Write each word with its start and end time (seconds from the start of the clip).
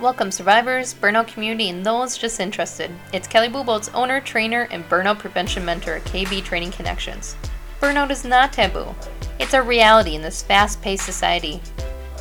Welcome, 0.00 0.30
survivors, 0.32 0.94
burnout 0.94 1.26
community, 1.26 1.68
and 1.68 1.84
those 1.84 2.16
just 2.16 2.40
interested. 2.40 2.90
It's 3.12 3.28
Kelly 3.28 3.48
Buboltz 3.48 3.90
owner, 3.92 4.18
trainer, 4.18 4.66
and 4.70 4.88
burnout 4.88 5.18
prevention 5.18 5.62
mentor 5.62 6.00
KB 6.00 6.42
Training 6.42 6.70
Connections. 6.70 7.36
Burnout 7.82 8.08
is 8.08 8.24
not 8.24 8.50
taboo, 8.50 8.94
it's 9.38 9.52
a 9.52 9.60
reality 9.60 10.14
in 10.14 10.22
this 10.22 10.40
fast 10.40 10.80
paced 10.80 11.04
society. 11.04 11.60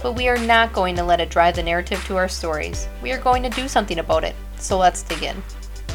But 0.03 0.17
we 0.17 0.27
are 0.27 0.37
not 0.37 0.73
going 0.73 0.93
to 0.97 1.05
let 1.05 1.21
it 1.21 1.29
drive 1.29 1.55
the 1.55 1.63
narrative 1.63 2.03
to 2.07 2.17
our 2.17 2.27
stories. 2.27 2.89
We 3.01 3.13
are 3.13 3.17
going 3.17 3.43
to 3.43 3.49
do 3.49 3.69
something 3.69 3.99
about 3.99 4.25
it. 4.25 4.35
So 4.57 4.77
let's 4.77 5.03
dig 5.03 5.23
in. 5.23 5.41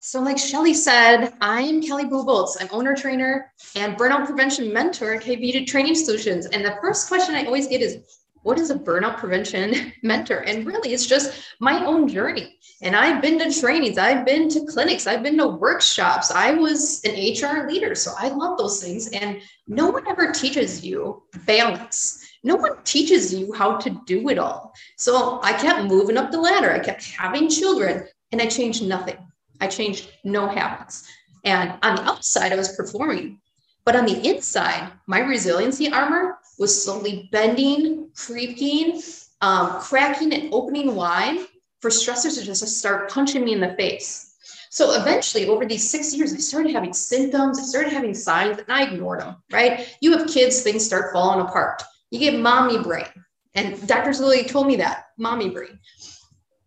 So, 0.03 0.23
like 0.23 0.39
Shelly 0.39 0.73
said, 0.73 1.35
I'm 1.43 1.83
Kelly 1.83 2.05
Buboltz. 2.05 2.57
I'm 2.61 2.69
owner 2.71 2.97
trainer 2.97 3.53
and 3.77 3.95
burnout 3.99 4.25
prevention 4.25 4.73
mentor 4.73 5.17
at 5.17 5.23
KB 5.23 5.67
Training 5.67 5.97
Solutions. 5.97 6.47
And 6.47 6.65
the 6.65 6.79
first 6.81 7.09
question 7.09 7.35
I 7.35 7.45
always 7.45 7.69
get 7.69 7.83
is, 7.83 8.24
what 8.45 8.59
is 8.59 8.71
a 8.71 8.75
burnout 8.77 9.17
prevention 9.17 9.93
mentor? 10.03 10.39
And 10.39 10.67
really, 10.67 10.93
it's 10.93 11.07
just 11.07 11.43
my 11.61 11.85
own 11.85 12.07
journey. 12.07 12.59
And 12.83 12.95
I've 12.95 13.21
been 13.21 13.39
to 13.39 13.61
trainings, 13.61 13.99
I've 13.99 14.25
been 14.25 14.49
to 14.51 14.67
clinics, 14.67 15.07
I've 15.07 15.23
been 15.23 15.39
to 15.39 15.49
workshops. 15.49 16.31
I 16.31 16.53
was 16.53 17.01
an 17.05 17.15
HR 17.15 17.67
leader, 17.69 17.95
so 17.95 18.13
I 18.19 18.29
love 18.29 18.59
those 18.59 18.83
things. 18.83 19.09
And 19.09 19.41
no 19.67 19.89
one 19.91 20.07
ever 20.07 20.31
teaches 20.31 20.85
you 20.85 21.23
balance. 21.47 22.21
No 22.45 22.57
one 22.57 22.83
teaches 22.85 23.33
you 23.33 23.55
how 23.55 23.79
to 23.79 23.99
do 24.07 24.29
it 24.29 24.39
all. 24.39 24.75
So 24.99 25.41
I 25.43 25.55
kept 25.55 25.85
moving 25.85 26.19
up 26.19 26.31
the 26.31 26.41
ladder. 26.41 26.71
I 26.71 26.79
kept 26.79 27.11
having 27.13 27.49
children, 27.49 28.07
and 28.33 28.43
I 28.43 28.47
changed 28.47 28.85
nothing. 28.85 29.17
I 29.61 29.69
changed 29.69 30.11
no 30.25 30.47
habits. 30.47 31.09
And 31.45 31.79
on 31.83 31.97
the 31.97 32.03
outside, 32.03 32.53
I 32.53 32.57
was 32.57 32.77
performing. 32.77 33.41
But 33.85 33.97
on 33.97 34.07
the 34.07 34.27
inside, 34.27 34.93
my 35.07 35.21
resiliency 35.21 35.93
armor 35.93 36.39
was 36.59 36.85
slowly 36.85 37.29
bending, 37.33 38.11
creaking, 38.17 39.03
um, 39.41 39.81
cracking, 39.81 40.33
and 40.33 40.53
opening 40.55 40.95
wide 40.95 41.47
for 41.81 41.91
stressors 41.91 42.39
to 42.39 42.45
just 42.45 42.67
start 42.67 43.11
punching 43.11 43.45
me 43.45 43.53
in 43.53 43.61
the 43.61 43.75
face. 43.75 44.35
So 44.71 45.01
eventually, 45.01 45.47
over 45.49 45.67
these 45.67 45.89
six 45.89 46.15
years, 46.15 46.33
I 46.33 46.39
started 46.39 46.73
having 46.73 46.93
symptoms, 46.93 47.61
I 47.61 47.63
started 47.63 47.93
having 47.93 48.15
signs, 48.15 48.59
and 48.59 48.67
I 48.69 48.85
ignored 48.85 49.21
them, 49.21 49.37
right? 49.53 49.95
You 50.01 50.17
have 50.17 50.27
kids, 50.29 50.63
things 50.63 50.85
start 50.85 51.13
falling 51.13 51.47
apart. 51.47 51.83
You 52.11 52.19
get 52.19 52.41
mommy 52.41 52.83
brain. 52.83 53.07
And 53.55 53.87
doctors 53.87 54.19
literally 54.19 54.49
told 54.49 54.67
me 54.67 54.77
that 54.77 55.07
mommy 55.17 55.51
brain. 55.51 55.79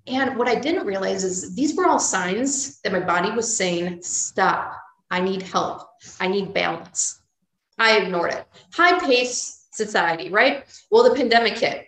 And 0.08 0.38
what 0.38 0.48
I 0.48 0.56
didn't 0.56 0.86
realize 0.86 1.26
is 1.26 1.54
these 1.54 1.76
were 1.76 1.86
all 1.86 2.00
signs 2.00 2.80
that 2.82 2.94
my 2.94 3.02
body 3.02 3.32
was 3.32 3.58
saying, 3.58 4.02
stop, 4.04 4.74
I 5.12 5.20
need 5.20 5.42
help, 5.42 5.82
I 6.20 6.28
need 6.28 6.54
balance. 6.54 7.17
I 7.78 7.98
ignored 7.98 8.34
it. 8.34 8.46
High 8.74 9.00
paced 9.00 9.76
society, 9.76 10.30
right? 10.30 10.66
Well, 10.92 11.04
the 11.04 11.16
pandemic 11.16 11.58
hit. 11.58 11.86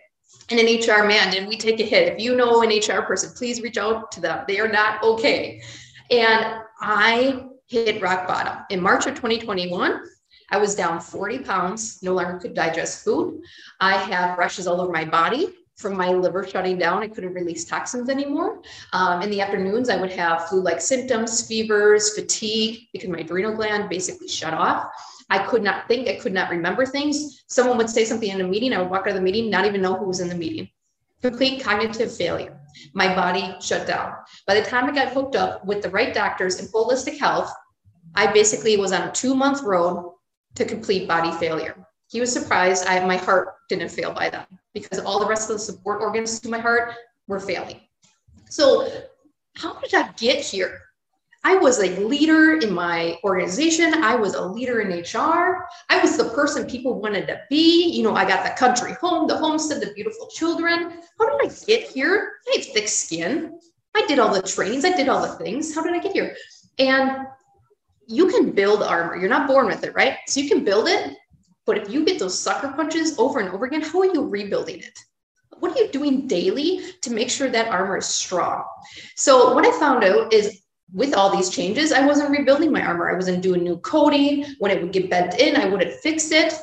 And 0.50 0.58
an 0.58 0.66
HR 0.66 1.06
man, 1.06 1.30
did 1.30 1.46
we 1.46 1.56
take 1.56 1.78
a 1.80 1.84
hit? 1.84 2.12
If 2.12 2.20
you 2.20 2.36
know 2.36 2.62
an 2.62 2.70
HR 2.70 3.02
person, 3.02 3.30
please 3.36 3.62
reach 3.62 3.78
out 3.78 4.10
to 4.12 4.20
them. 4.20 4.44
They 4.48 4.58
are 4.58 4.68
not 4.68 5.02
okay. 5.02 5.62
And 6.10 6.62
I 6.80 7.44
hit 7.66 8.02
rock 8.02 8.26
bottom. 8.26 8.64
In 8.70 8.80
March 8.80 9.06
of 9.06 9.14
2021, 9.14 10.00
I 10.50 10.56
was 10.56 10.74
down 10.74 11.00
40 11.00 11.38
pounds, 11.40 12.02
no 12.02 12.14
longer 12.14 12.38
could 12.38 12.54
digest 12.54 13.04
food. 13.04 13.42
I 13.78 13.96
have 13.96 14.36
rashes 14.36 14.66
all 14.66 14.80
over 14.80 14.90
my 14.90 15.04
body 15.04 15.54
from 15.76 15.96
my 15.96 16.10
liver 16.10 16.46
shutting 16.46 16.78
down. 16.78 17.02
I 17.02 17.08
couldn't 17.08 17.32
release 17.32 17.64
toxins 17.64 18.08
anymore. 18.08 18.60
Um, 18.92 19.22
in 19.22 19.30
the 19.30 19.40
afternoons, 19.40 19.88
I 19.88 19.96
would 19.96 20.10
have 20.12 20.48
flu 20.48 20.60
like 20.60 20.80
symptoms, 20.80 21.46
fevers, 21.46 22.14
fatigue, 22.14 22.88
because 22.92 23.08
my 23.08 23.20
adrenal 23.20 23.54
gland 23.54 23.88
basically 23.88 24.28
shut 24.28 24.52
off. 24.52 24.88
I 25.30 25.38
could 25.38 25.62
not 25.62 25.86
think, 25.86 26.08
I 26.08 26.16
could 26.16 26.32
not 26.32 26.50
remember 26.50 26.84
things. 26.84 27.44
Someone 27.46 27.78
would 27.78 27.88
say 27.88 28.04
something 28.04 28.28
in 28.28 28.40
a 28.40 28.46
meeting, 28.46 28.72
I 28.72 28.82
would 28.82 28.90
walk 28.90 29.02
out 29.02 29.10
of 29.10 29.14
the 29.14 29.20
meeting, 29.20 29.48
not 29.48 29.64
even 29.64 29.80
know 29.80 29.94
who 29.94 30.06
was 30.06 30.20
in 30.20 30.28
the 30.28 30.34
meeting. 30.34 30.68
Complete 31.22 31.62
cognitive 31.62 32.14
failure. 32.14 32.58
My 32.94 33.14
body 33.14 33.54
shut 33.60 33.86
down. 33.86 34.14
By 34.46 34.54
the 34.54 34.66
time 34.66 34.86
I 34.86 34.92
got 34.92 35.12
hooked 35.12 35.36
up 35.36 35.64
with 35.64 35.82
the 35.82 35.90
right 35.90 36.12
doctors 36.12 36.58
in 36.58 36.66
holistic 36.66 37.18
health, 37.18 37.52
I 38.14 38.32
basically 38.32 38.76
was 38.76 38.92
on 38.92 39.08
a 39.08 39.12
two 39.12 39.34
month 39.34 39.62
road 39.62 40.14
to 40.56 40.64
complete 40.64 41.06
body 41.06 41.30
failure. 41.32 41.86
He 42.08 42.20
was 42.20 42.32
surprised 42.32 42.86
I, 42.86 43.04
my 43.06 43.16
heart 43.16 43.54
didn't 43.68 43.90
fail 43.90 44.12
by 44.12 44.30
then 44.30 44.46
because 44.74 44.98
all 44.98 45.20
the 45.20 45.26
rest 45.26 45.48
of 45.48 45.56
the 45.56 45.62
support 45.62 46.00
organs 46.00 46.40
to 46.40 46.48
my 46.48 46.58
heart 46.58 46.94
were 47.28 47.38
failing. 47.38 47.80
So, 48.48 48.90
how 49.54 49.74
did 49.74 49.94
I 49.94 50.10
get 50.16 50.44
here? 50.44 50.80
I 51.42 51.56
was 51.56 51.78
a 51.78 51.98
leader 52.00 52.58
in 52.58 52.72
my 52.72 53.18
organization. 53.24 53.94
I 54.04 54.14
was 54.14 54.34
a 54.34 54.44
leader 54.44 54.82
in 54.82 54.90
HR. 54.90 55.66
I 55.88 56.00
was 56.02 56.16
the 56.16 56.28
person 56.30 56.66
people 56.66 57.00
wanted 57.00 57.26
to 57.28 57.40
be. 57.48 57.90
You 57.90 58.02
know, 58.02 58.14
I 58.14 58.26
got 58.26 58.44
the 58.44 58.50
country 58.58 58.92
home, 59.00 59.26
the 59.26 59.38
homestead, 59.38 59.80
the 59.80 59.92
beautiful 59.94 60.28
children. 60.28 60.98
How 61.18 61.38
did 61.38 61.50
I 61.50 61.54
get 61.66 61.88
here? 61.88 62.32
I 62.48 62.58
have 62.58 62.66
thick 62.66 62.88
skin. 62.88 63.58
I 63.94 64.04
did 64.06 64.18
all 64.18 64.32
the 64.32 64.42
trainings. 64.42 64.84
I 64.84 64.94
did 64.94 65.08
all 65.08 65.22
the 65.22 65.42
things. 65.42 65.74
How 65.74 65.82
did 65.82 65.94
I 65.94 65.98
get 65.98 66.12
here? 66.12 66.36
And 66.78 67.26
you 68.06 68.28
can 68.28 68.50
build 68.50 68.82
armor. 68.82 69.16
You're 69.16 69.30
not 69.30 69.48
born 69.48 69.66
with 69.66 69.82
it, 69.82 69.94
right? 69.94 70.18
So 70.26 70.40
you 70.40 70.48
can 70.48 70.62
build 70.62 70.88
it. 70.88 71.16
But 71.64 71.78
if 71.78 71.90
you 71.90 72.04
get 72.04 72.18
those 72.18 72.38
sucker 72.38 72.72
punches 72.72 73.18
over 73.18 73.40
and 73.40 73.48
over 73.48 73.64
again, 73.64 73.82
how 73.82 74.00
are 74.00 74.12
you 74.12 74.26
rebuilding 74.26 74.80
it? 74.80 74.98
What 75.58 75.72
are 75.72 75.82
you 75.82 75.88
doing 75.88 76.26
daily 76.26 76.92
to 77.02 77.12
make 77.12 77.30
sure 77.30 77.48
that 77.48 77.68
armor 77.68 77.96
is 77.98 78.06
strong? 78.06 78.64
So, 79.16 79.54
what 79.54 79.66
I 79.66 79.78
found 79.78 80.04
out 80.04 80.32
is 80.32 80.62
with 80.92 81.14
all 81.14 81.34
these 81.34 81.50
changes, 81.50 81.92
I 81.92 82.04
wasn't 82.06 82.30
rebuilding 82.30 82.72
my 82.72 82.84
armor. 82.84 83.10
I 83.10 83.14
wasn't 83.14 83.42
doing 83.42 83.62
new 83.62 83.78
coating. 83.78 84.44
When 84.58 84.70
it 84.70 84.82
would 84.82 84.92
get 84.92 85.10
bent 85.10 85.38
in, 85.38 85.56
I 85.56 85.66
wouldn't 85.66 85.92
fix 86.00 86.30
it. 86.30 86.54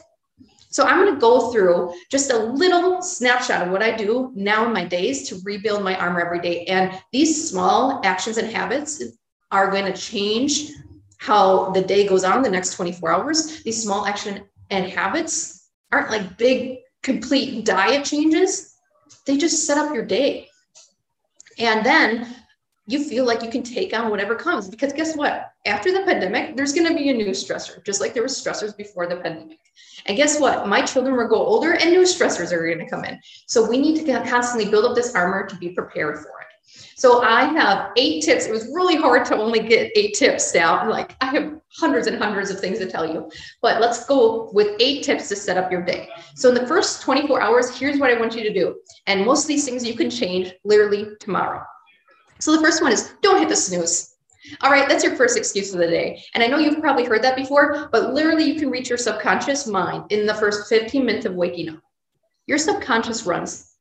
So 0.70 0.84
I'm 0.86 1.04
going 1.04 1.14
to 1.14 1.20
go 1.20 1.52
through 1.52 1.94
just 2.12 2.32
a 2.32 2.38
little 2.38 3.02
snapshot 3.02 3.66
of 3.66 3.72
what 3.72 3.82
I 3.82 3.96
do 3.96 4.32
now 4.36 4.66
in 4.66 4.74
my 4.74 4.86
days 4.86 5.28
to 5.30 5.40
rebuild 5.44 5.84
my 5.84 5.96
armor 5.98 6.20
every 6.20 6.40
day. 6.40 6.66
And 6.66 7.02
these 7.12 7.50
small 7.50 8.02
actions 8.04 8.38
and 8.38 8.52
habits 8.52 9.02
are 9.52 9.72
going 9.72 9.92
to 9.92 10.00
change 10.00 10.72
how 11.18 11.72
the 11.72 11.82
day 11.82 12.08
goes 12.08 12.24
on 12.24 12.42
the 12.42 12.50
next 12.50 12.76
24 12.76 13.12
hours. 13.12 13.64
These 13.64 13.82
small 13.82 14.06
action 14.06 14.44
and 14.70 14.86
habits 14.86 15.70
aren't 15.92 16.12
like 16.12 16.38
big, 16.38 16.80
complete 17.02 17.66
diet 17.66 18.06
changes. 18.06 18.76
They 19.26 19.38
just 19.38 19.66
set 19.66 19.78
up 19.78 19.94
your 19.96 20.06
day. 20.06 20.50
And 21.58 21.86
then 21.86 22.36
you 22.88 23.04
feel 23.04 23.26
like 23.26 23.44
you 23.44 23.50
can 23.50 23.64
take 23.64 23.94
on 23.94 24.10
whatever 24.10 24.34
comes. 24.34 24.70
Because 24.70 24.94
guess 24.94 25.16
what? 25.16 25.52
After 25.66 25.92
the 25.92 26.04
pandemic, 26.04 26.56
there's 26.56 26.74
going 26.74 26.88
to 26.88 26.96
be 26.96 27.10
a 27.10 27.14
new 27.14 27.32
stressor, 27.32 27.84
just 27.86 28.00
like 28.00 28.14
there 28.14 28.24
were 28.24 28.30
stressors 28.30 28.76
before 28.76 29.08
the 29.08 29.18
pandemic. 29.18 29.60
And 30.06 30.16
guess 30.16 30.40
what? 30.40 30.68
My 30.68 30.82
children 30.82 31.18
will 31.18 31.28
go 31.28 31.36
older 31.36 31.74
and 31.74 31.92
new 31.92 32.04
stressors 32.04 32.54
are 32.54 32.66
going 32.66 32.80
to 32.80 32.90
come 32.90 33.04
in. 33.04 33.20
So 33.46 33.70
we 33.70 33.78
need 33.78 34.06
to 34.06 34.24
constantly 34.30 34.72
build 34.72 34.86
up 34.86 34.96
this 34.96 35.14
armor 35.14 35.46
to 35.46 35.56
be 35.58 35.70
prepared 35.70 36.18
for 36.20 36.30
it. 36.30 36.48
So 36.96 37.24
I 37.24 37.44
have 37.44 37.92
eight 37.98 38.24
tips. 38.24 38.46
It 38.46 38.52
was 38.52 38.66
really 38.74 38.96
hard 38.96 39.26
to 39.26 39.36
only 39.36 39.60
get 39.60 39.92
eight 39.96 40.16
tips 40.16 40.52
down. 40.52 40.90
Like 40.90 41.16
I 41.22 41.26
have 41.28 41.60
hundreds 41.78 42.08
and 42.08 42.18
hundreds 42.18 42.50
of 42.50 42.60
things 42.60 42.80
to 42.80 42.90
tell 42.90 43.06
you, 43.06 43.30
but 43.62 43.82
let's 43.82 44.06
go 44.06 44.50
with 44.54 44.76
eight 44.80 45.04
tips 45.04 45.28
to 45.30 45.36
set 45.36 45.58
up 45.58 45.72
your 45.72 45.84
day. 45.84 46.10
So 46.36 46.50
in 46.50 46.56
the 46.56 46.66
first 46.66 47.02
24 47.02 47.42
hours, 47.42 47.78
here's 47.78 48.00
what 48.00 48.12
I 48.12 48.20
want 48.20 48.36
you 48.36 48.44
to 48.44 48.54
do. 48.54 48.78
And 49.08 49.26
most 49.26 49.44
of 49.44 49.48
these 49.48 49.66
things 49.66 49.86
you 49.86 49.94
can 49.94 50.10
change 50.10 50.54
literally 50.64 51.10
tomorrow. 51.20 51.64
So 52.40 52.56
the 52.56 52.62
first 52.62 52.82
one 52.82 52.92
is 52.92 53.14
don't 53.22 53.40
hit 53.40 53.50
the 53.50 53.56
snooze. 53.56 54.16
All 54.62 54.72
right, 54.72 54.88
that's 54.88 55.04
your 55.04 55.16
first 55.16 55.38
excuse 55.38 55.74
of 55.74 55.80
the 55.80 55.88
day. 55.88 56.24
And 56.34 56.44
I 56.44 56.48
know 56.48 56.58
you've 56.58 56.80
probably 56.80 57.06
heard 57.06 57.24
that 57.24 57.36
before, 57.36 57.90
but 57.92 58.14
literally 58.14 58.46
you 58.46 58.60
can 58.60 58.70
reach 58.70 58.90
your 58.90 58.98
subconscious 58.98 59.68
mind 59.68 60.12
in 60.12 60.26
the 60.26 60.34
first 60.34 60.70
15 60.70 61.06
minutes 61.06 61.26
of 61.26 61.34
waking 61.34 61.70
up. 61.70 61.80
Your 62.46 62.58
subconscious 62.58 63.26
runs 63.26 63.76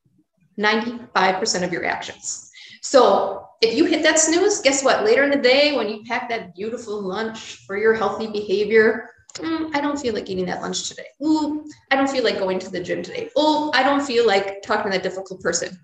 95% 0.58 1.62
of 1.62 1.72
your 1.72 1.84
actions. 1.84 2.50
So 2.82 3.46
if 3.60 3.76
you 3.76 3.84
hit 3.84 4.02
that 4.02 4.18
snooze, 4.18 4.60
guess 4.60 4.82
what? 4.82 5.04
Later 5.04 5.22
in 5.24 5.30
the 5.30 5.36
day, 5.36 5.76
when 5.76 5.88
you 5.88 6.02
pack 6.04 6.28
that 6.28 6.54
beautiful 6.54 7.00
lunch 7.00 7.64
for 7.66 7.76
your 7.76 7.94
healthy 7.94 8.26
behavior, 8.26 9.10
mm, 9.34 9.74
I 9.74 9.80
don't 9.80 9.98
feel 9.98 10.14
like 10.14 10.28
eating 10.28 10.46
that 10.46 10.62
lunch 10.62 10.88
today. 10.88 11.06
Ooh, 11.22 11.64
I 11.90 11.96
don't 11.96 12.10
feel 12.10 12.24
like 12.24 12.38
going 12.38 12.58
to 12.60 12.70
the 12.70 12.82
gym 12.82 13.02
today. 13.02 13.30
Oh, 13.36 13.70
I 13.74 13.82
don't 13.82 14.04
feel 14.04 14.26
like 14.26 14.62
talking 14.62 14.90
to 14.90 14.98
that 14.98 15.02
difficult 15.02 15.40
person 15.40 15.78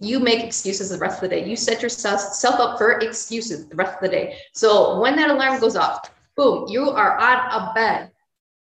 you 0.00 0.20
make 0.20 0.44
excuses 0.44 0.90
the 0.90 0.98
rest 0.98 1.22
of 1.22 1.28
the 1.28 1.36
day. 1.36 1.48
You 1.48 1.56
set 1.56 1.82
yourself 1.82 2.60
up 2.60 2.78
for 2.78 2.98
excuses 3.00 3.66
the 3.66 3.76
rest 3.76 3.96
of 3.96 4.00
the 4.00 4.08
day. 4.08 4.38
So 4.52 5.00
when 5.00 5.16
that 5.16 5.30
alarm 5.30 5.60
goes 5.60 5.76
off, 5.76 6.10
boom, 6.36 6.68
you 6.68 6.90
are 6.90 7.18
on 7.18 7.38
a 7.50 7.72
bed. 7.74 8.12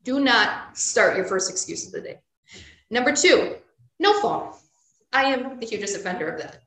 Do 0.04 0.20
not 0.20 0.78
start 0.78 1.16
your 1.16 1.26
first 1.26 1.50
excuse 1.50 1.86
of 1.86 1.92
the 1.92 2.02
day. 2.02 2.20
Number 2.90 3.16
two, 3.16 3.56
no 4.00 4.20
phone. 4.22 4.54
I 5.14 5.26
am 5.26 5.60
the 5.60 5.66
hugest 5.66 5.96
offender 5.96 6.28
of 6.30 6.42
that. 6.42 6.64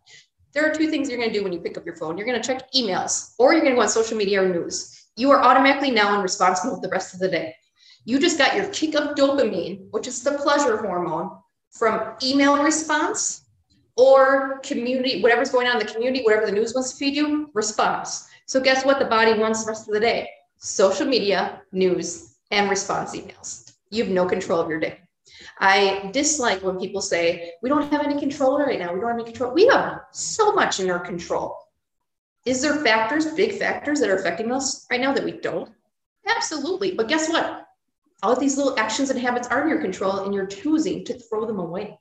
There 0.53 0.69
are 0.69 0.75
two 0.75 0.89
things 0.91 1.09
you're 1.09 1.19
going 1.19 1.33
to 1.33 1.39
do 1.39 1.43
when 1.43 1.53
you 1.53 1.61
pick 1.61 1.77
up 1.77 1.87
your 1.87 1.97
phone. 1.97 2.17
You're 2.17 2.27
going 2.27 2.41
to 2.41 2.47
check 2.47 2.71
emails 2.73 3.35
or 3.39 3.53
you're 3.53 3.63
going 3.63 3.73
to 3.73 3.77
go 3.77 3.83
on 3.83 3.89
social 3.89 4.17
media 4.17 4.43
or 4.43 4.49
news. 4.49 5.07
You 5.17 5.31
are 5.31 5.43
automatically 5.43 5.91
now 5.91 6.15
in 6.15 6.23
response 6.23 6.65
mode 6.65 6.83
the 6.83 6.89
rest 6.89 7.15
of 7.15 7.21
the 7.21 7.29
day. 7.29 7.55
You 8.05 8.19
just 8.19 8.39
got 8.39 8.57
your 8.57 8.69
kick 8.69 8.95
of 8.95 9.17
dopamine, 9.17 9.91
which 9.91 10.07
is 10.07 10.23
the 10.23 10.33
pleasure 10.33 10.77
hormone 10.77 11.31
from 11.71 12.15
email 12.23 12.63
response 12.63 13.47
or 14.01 14.61
community, 14.61 15.21
whatever's 15.21 15.51
going 15.51 15.67
on 15.67 15.79
in 15.79 15.87
the 15.87 15.93
community, 15.93 16.25
whatever 16.25 16.47
the 16.47 16.53
news 16.53 16.73
wants 16.73 16.91
to 16.93 16.97
feed 16.97 17.15
you, 17.15 17.51
response. 17.53 18.29
So 18.47 18.59
guess 18.59 18.83
what 18.83 18.99
the 18.99 19.05
body 19.05 19.39
wants 19.39 19.63
the 19.63 19.69
rest 19.69 19.89
of 19.89 19.93
the 19.93 20.01
day? 20.01 20.27
Social 20.57 21.07
media, 21.07 21.61
news, 21.71 22.37
and 22.51 22.71
response 22.71 23.15
emails. 23.15 23.73
You 23.91 24.05
have 24.05 24.13
no 24.13 24.25
control 24.25 24.59
of 24.59 24.71
your 24.71 24.81
day. 24.81 25.01
I 25.59 26.09
dislike 26.15 26.63
when 26.63 26.79
people 26.79 27.03
say, 27.03 27.53
we 27.63 27.69
don't 27.69 27.93
have 27.93 28.03
any 28.03 28.19
control 28.19 28.59
right 28.59 28.79
now. 28.79 28.95
We 28.95 29.01
don't 29.01 29.11
have 29.11 29.19
any 29.19 29.31
control. 29.31 29.53
We 29.53 29.67
have 29.67 30.01
so 30.13 30.53
much 30.53 30.81
in 30.81 30.91
our 30.91 31.01
control. 31.01 31.59
Is 32.47 32.63
there 32.63 32.77
factors, 32.77 33.27
big 33.35 33.59
factors 33.59 34.01
that 34.01 34.09
are 34.09 34.17
affecting 34.17 34.51
us 34.51 34.87
right 34.91 35.01
now 35.01 35.13
that 35.13 35.25
we 35.25 35.33
don't? 35.33 35.71
Absolutely. 36.27 36.95
But 36.95 37.09
guess 37.09 37.29
what? 37.29 37.67
All 38.23 38.33
of 38.33 38.41
these 38.41 38.57
little 38.57 38.79
actions 38.79 39.11
and 39.11 39.21
habits 39.21 39.49
are 39.49 39.63
in 39.63 39.69
your 39.69 39.83
control 39.83 40.21
and 40.21 40.33
you're 40.33 40.47
choosing 40.47 41.05
to 41.05 41.19
throw 41.19 41.45
them 41.45 41.59
away. 41.59 41.99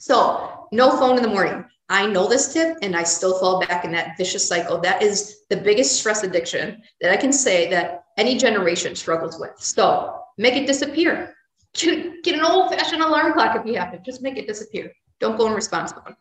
So, 0.00 0.66
no 0.72 0.92
phone 0.92 1.18
in 1.18 1.22
the 1.22 1.28
morning. 1.28 1.62
I 1.90 2.06
know 2.06 2.26
this 2.26 2.54
tip 2.54 2.78
and 2.80 2.96
I 2.96 3.02
still 3.02 3.38
fall 3.38 3.60
back 3.60 3.84
in 3.84 3.92
that 3.92 4.16
vicious 4.16 4.48
cycle. 4.48 4.78
That 4.78 5.02
is 5.02 5.40
the 5.50 5.58
biggest 5.58 6.00
stress 6.00 6.22
addiction 6.22 6.80
that 7.02 7.12
I 7.12 7.18
can 7.18 7.34
say 7.34 7.68
that 7.68 8.04
any 8.16 8.38
generation 8.38 8.96
struggles 8.96 9.38
with. 9.38 9.50
So, 9.58 10.22
make 10.38 10.56
it 10.56 10.66
disappear. 10.66 11.34
Get 11.74 12.28
an 12.28 12.40
old 12.40 12.72
fashioned 12.72 13.02
alarm 13.02 13.34
clock 13.34 13.54
if 13.56 13.66
you 13.66 13.76
have 13.78 13.92
to. 13.92 13.98
Just 13.98 14.22
make 14.22 14.38
it 14.38 14.48
disappear. 14.48 14.90
Don't 15.18 15.36
go 15.36 15.46
in 15.48 15.52
response 15.52 15.92
mode. 15.92 16.16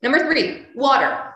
Number 0.00 0.20
three, 0.20 0.66
water. 0.76 1.34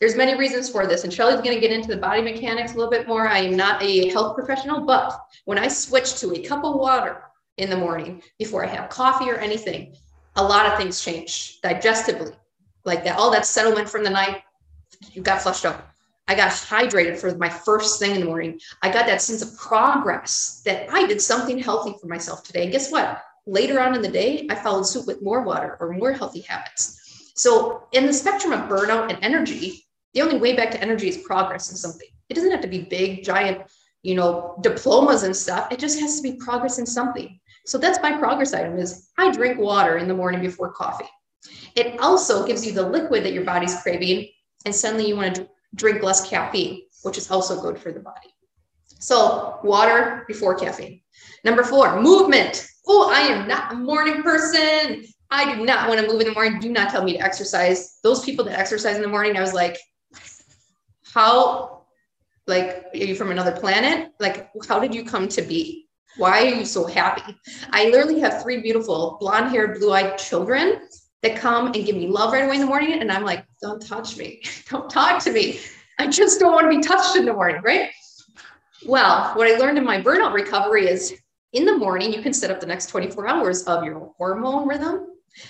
There's 0.00 0.16
many 0.16 0.38
reasons 0.38 0.70
for 0.70 0.86
this, 0.86 1.04
and 1.04 1.12
Shelly's 1.12 1.42
going 1.42 1.54
to 1.54 1.60
get 1.60 1.70
into 1.70 1.88
the 1.88 1.98
body 1.98 2.22
mechanics 2.22 2.72
a 2.72 2.76
little 2.76 2.90
bit 2.90 3.06
more. 3.06 3.28
I 3.28 3.40
am 3.40 3.56
not 3.56 3.82
a 3.82 4.08
health 4.08 4.34
professional, 4.34 4.86
but 4.86 5.18
when 5.44 5.58
I 5.58 5.68
switch 5.68 6.18
to 6.20 6.32
a 6.32 6.42
cup 6.42 6.64
of 6.64 6.76
water 6.76 7.24
in 7.58 7.68
the 7.68 7.76
morning 7.76 8.22
before 8.38 8.64
I 8.64 8.68
have 8.68 8.88
coffee 8.88 9.30
or 9.30 9.36
anything, 9.36 9.94
a 10.36 10.42
lot 10.42 10.66
of 10.66 10.78
things 10.78 11.00
change 11.00 11.60
digestively, 11.62 12.34
like 12.84 13.04
that. 13.04 13.18
All 13.18 13.30
that 13.30 13.46
settlement 13.46 13.88
from 13.88 14.04
the 14.04 14.10
night, 14.10 14.42
you 15.12 15.22
got 15.22 15.42
flushed 15.42 15.64
out. 15.64 15.86
I 16.28 16.34
got 16.34 16.50
hydrated 16.50 17.18
for 17.18 17.36
my 17.36 17.48
first 17.48 18.00
thing 18.00 18.12
in 18.12 18.20
the 18.20 18.26
morning. 18.26 18.58
I 18.82 18.90
got 18.90 19.06
that 19.06 19.22
sense 19.22 19.42
of 19.42 19.56
progress 19.58 20.62
that 20.64 20.88
I 20.92 21.06
did 21.06 21.20
something 21.20 21.58
healthy 21.58 21.94
for 22.00 22.08
myself 22.08 22.42
today. 22.42 22.64
And 22.64 22.72
guess 22.72 22.90
what? 22.90 23.22
Later 23.46 23.80
on 23.80 23.94
in 23.94 24.02
the 24.02 24.08
day, 24.08 24.46
I 24.50 24.56
followed 24.56 24.86
suit 24.86 25.06
with 25.06 25.22
more 25.22 25.42
water 25.42 25.76
or 25.78 25.92
more 25.92 26.12
healthy 26.12 26.40
habits. 26.40 27.32
So, 27.36 27.86
in 27.92 28.06
the 28.06 28.12
spectrum 28.12 28.52
of 28.52 28.68
burnout 28.68 29.10
and 29.10 29.22
energy, 29.22 29.86
the 30.14 30.22
only 30.22 30.38
way 30.38 30.56
back 30.56 30.70
to 30.72 30.80
energy 30.80 31.08
is 31.08 31.18
progress 31.18 31.70
in 31.70 31.76
something. 31.76 32.08
It 32.28 32.34
doesn't 32.34 32.50
have 32.50 32.62
to 32.62 32.68
be 32.68 32.82
big, 32.82 33.22
giant, 33.22 33.62
you 34.02 34.16
know, 34.16 34.58
diplomas 34.62 35.22
and 35.22 35.36
stuff. 35.36 35.70
It 35.70 35.78
just 35.78 36.00
has 36.00 36.16
to 36.16 36.22
be 36.22 36.36
progress 36.38 36.78
in 36.78 36.86
something. 36.86 37.38
So 37.66 37.78
that's 37.78 38.00
my 38.00 38.16
progress 38.16 38.54
item 38.54 38.78
is 38.78 39.10
I 39.18 39.32
drink 39.32 39.58
water 39.58 39.98
in 39.98 40.06
the 40.06 40.14
morning 40.14 40.40
before 40.40 40.72
coffee. 40.72 41.10
It 41.74 41.98
also 42.00 42.46
gives 42.46 42.64
you 42.64 42.72
the 42.72 42.88
liquid 42.88 43.24
that 43.24 43.32
your 43.32 43.44
body's 43.44 43.80
craving, 43.82 44.28
and 44.64 44.74
suddenly 44.74 45.08
you 45.08 45.16
want 45.16 45.34
to 45.34 45.48
drink 45.74 46.02
less 46.02 46.28
caffeine, 46.28 46.82
which 47.02 47.18
is 47.18 47.30
also 47.30 47.60
good 47.60 47.78
for 47.78 47.92
the 47.92 48.00
body. 48.00 48.30
So 48.98 49.58
water 49.62 50.24
before 50.26 50.54
caffeine. 50.54 51.02
Number 51.44 51.62
four, 51.62 52.00
movement. 52.00 52.66
Oh, 52.86 53.10
I 53.12 53.20
am 53.20 53.48
not 53.48 53.72
a 53.72 53.76
morning 53.76 54.22
person. 54.22 55.04
I 55.30 55.56
do 55.56 55.64
not 55.64 55.88
want 55.88 56.00
to 56.00 56.06
move 56.06 56.20
in 56.20 56.28
the 56.28 56.34
morning. 56.34 56.60
Do 56.60 56.70
not 56.70 56.90
tell 56.90 57.02
me 57.02 57.14
to 57.14 57.20
exercise. 57.20 57.98
Those 58.02 58.24
people 58.24 58.44
that 58.44 58.58
exercise 58.58 58.96
in 58.96 59.02
the 59.02 59.08
morning, 59.08 59.36
I 59.36 59.40
was 59.40 59.52
like, 59.52 59.76
how, 61.12 61.82
like, 62.46 62.86
are 62.94 62.96
you 62.96 63.16
from 63.16 63.32
another 63.32 63.52
planet? 63.52 64.12
Like, 64.20 64.50
how 64.68 64.78
did 64.78 64.94
you 64.94 65.04
come 65.04 65.28
to 65.28 65.42
be? 65.42 65.85
Why 66.16 66.46
are 66.46 66.54
you 66.54 66.64
so 66.64 66.86
happy? 66.86 67.36
I 67.70 67.86
literally 67.86 68.20
have 68.20 68.42
three 68.42 68.60
beautiful 68.60 69.16
blonde 69.20 69.50
haired, 69.50 69.78
blue 69.78 69.92
eyed 69.92 70.18
children 70.18 70.88
that 71.22 71.36
come 71.36 71.66
and 71.66 71.74
give 71.74 71.96
me 71.96 72.06
love 72.06 72.32
right 72.32 72.44
away 72.44 72.54
in 72.54 72.60
the 72.60 72.66
morning. 72.66 73.00
And 73.00 73.10
I'm 73.10 73.24
like, 73.24 73.44
don't 73.60 73.84
touch 73.84 74.16
me. 74.16 74.42
Don't 74.70 74.88
talk 74.90 75.22
to 75.24 75.32
me. 75.32 75.60
I 75.98 76.06
just 76.08 76.40
don't 76.40 76.52
want 76.52 76.70
to 76.70 76.76
be 76.76 76.82
touched 76.82 77.16
in 77.16 77.24
the 77.24 77.32
morning, 77.32 77.62
right? 77.62 77.90
Well, 78.86 79.32
what 79.34 79.48
I 79.48 79.56
learned 79.56 79.78
in 79.78 79.84
my 79.84 80.00
burnout 80.00 80.34
recovery 80.34 80.88
is 80.88 81.14
in 81.52 81.64
the 81.64 81.76
morning, 81.76 82.12
you 82.12 82.20
can 82.20 82.34
set 82.34 82.50
up 82.50 82.60
the 82.60 82.66
next 82.66 82.86
24 82.86 83.26
hours 83.26 83.62
of 83.62 83.82
your 83.82 84.12
hormone 84.18 84.68
rhythm, 84.68 85.06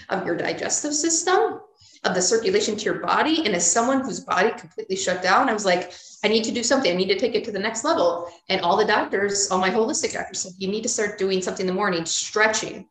of 0.09 0.25
your 0.25 0.37
digestive 0.37 0.95
system, 0.95 1.61
of 2.07 2.15
the 2.15 2.23
circulation 2.23 2.77
to 2.77 2.85
your 2.85 3.01
body. 3.01 3.45
And 3.45 3.55
as 3.55 3.71
someone 3.71 4.01
whose 4.01 4.21
body 4.21 4.51
completely 4.57 4.97
shut 4.97 5.23
down, 5.23 5.49
I 5.49 5.53
was 5.53 5.65
like, 5.65 5.93
I 6.25 6.29
need 6.29 6.45
to 6.45 6.53
do 6.53 6.63
something. 6.63 6.91
I 6.91 6.97
need 6.97 7.09
to 7.09 7.19
take 7.19 7.35
it 7.35 7.45
to 7.45 7.53
the 7.53 7.59
next 7.59 7.85
level. 7.85 8.31
And 8.49 8.61
all 8.61 8.77
the 8.77 8.85
doctors, 8.85 9.51
all 9.51 9.59
my 9.59 9.71
holistic 9.71 10.13
doctors 10.13 10.41
said, 10.41 10.53
you 10.59 10.69
need 10.69 10.83
to 10.83 10.89
start 10.89 11.19
doing 11.19 11.43
something 11.43 11.67
in 11.67 11.67
the 11.67 11.79
morning, 11.79 12.07
stretching, 12.07 12.89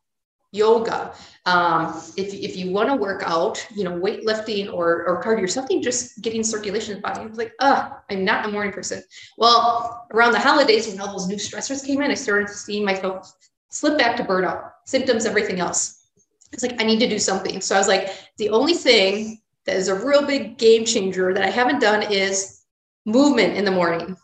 yoga. 0.52 1.14
Um, 1.46 2.02
if, 2.18 2.34
if 2.34 2.56
you 2.56 2.72
want 2.72 2.90
to 2.90 2.96
work 2.96 3.24
out, 3.26 3.66
you 3.76 3.84
know, 3.84 3.92
weightlifting 3.92 4.72
or, 4.74 5.06
or 5.06 5.24
cardio 5.24 5.44
or 5.44 5.48
something, 5.48 5.82
just 5.82 6.22
getting 6.22 6.44
circulation 6.44 6.96
in 6.96 6.98
the 6.98 7.08
body. 7.08 7.22
I 7.22 7.26
was 7.26 7.38
like, 7.38 7.54
oh, 7.60 7.92
I'm 8.10 8.26
not 8.26 8.46
a 8.46 8.52
morning 8.52 8.74
person. 8.74 9.04
Well, 9.38 10.08
around 10.14 10.32
the 10.32 10.40
holidays, 10.40 10.88
when 10.88 11.00
all 11.00 11.12
those 11.12 11.28
new 11.28 11.36
stressors 11.36 11.86
came 11.86 12.02
in, 12.02 12.12
I 12.12 12.16
started 12.16 12.50
seeing 12.50 12.86
myself 12.86 13.34
slip 13.70 13.98
back 13.98 14.16
to 14.18 14.24
burnout, 14.24 14.72
symptoms, 14.86 15.26
everything 15.26 15.60
else. 15.60 16.05
It's 16.52 16.64
like, 16.64 16.80
I 16.82 16.86
need 16.86 17.00
to 17.00 17.10
do 17.10 17.20
something. 17.20 17.62
So 17.62 17.76
I 17.76 17.78
was 17.78 17.88
like, 17.88 18.10
the 18.38 18.50
only 18.50 18.74
thing 18.74 19.42
that 19.66 19.76
is 19.76 19.88
a 19.88 19.96
real 19.96 20.26
big 20.26 20.58
game 20.58 20.86
changer 20.86 21.34
that 21.34 21.44
I 21.44 21.50
haven't 21.50 21.80
done 21.80 22.04
is 22.12 22.62
movement 23.06 23.56
in 23.56 23.66
the 23.66 23.72
morning. 23.72 24.16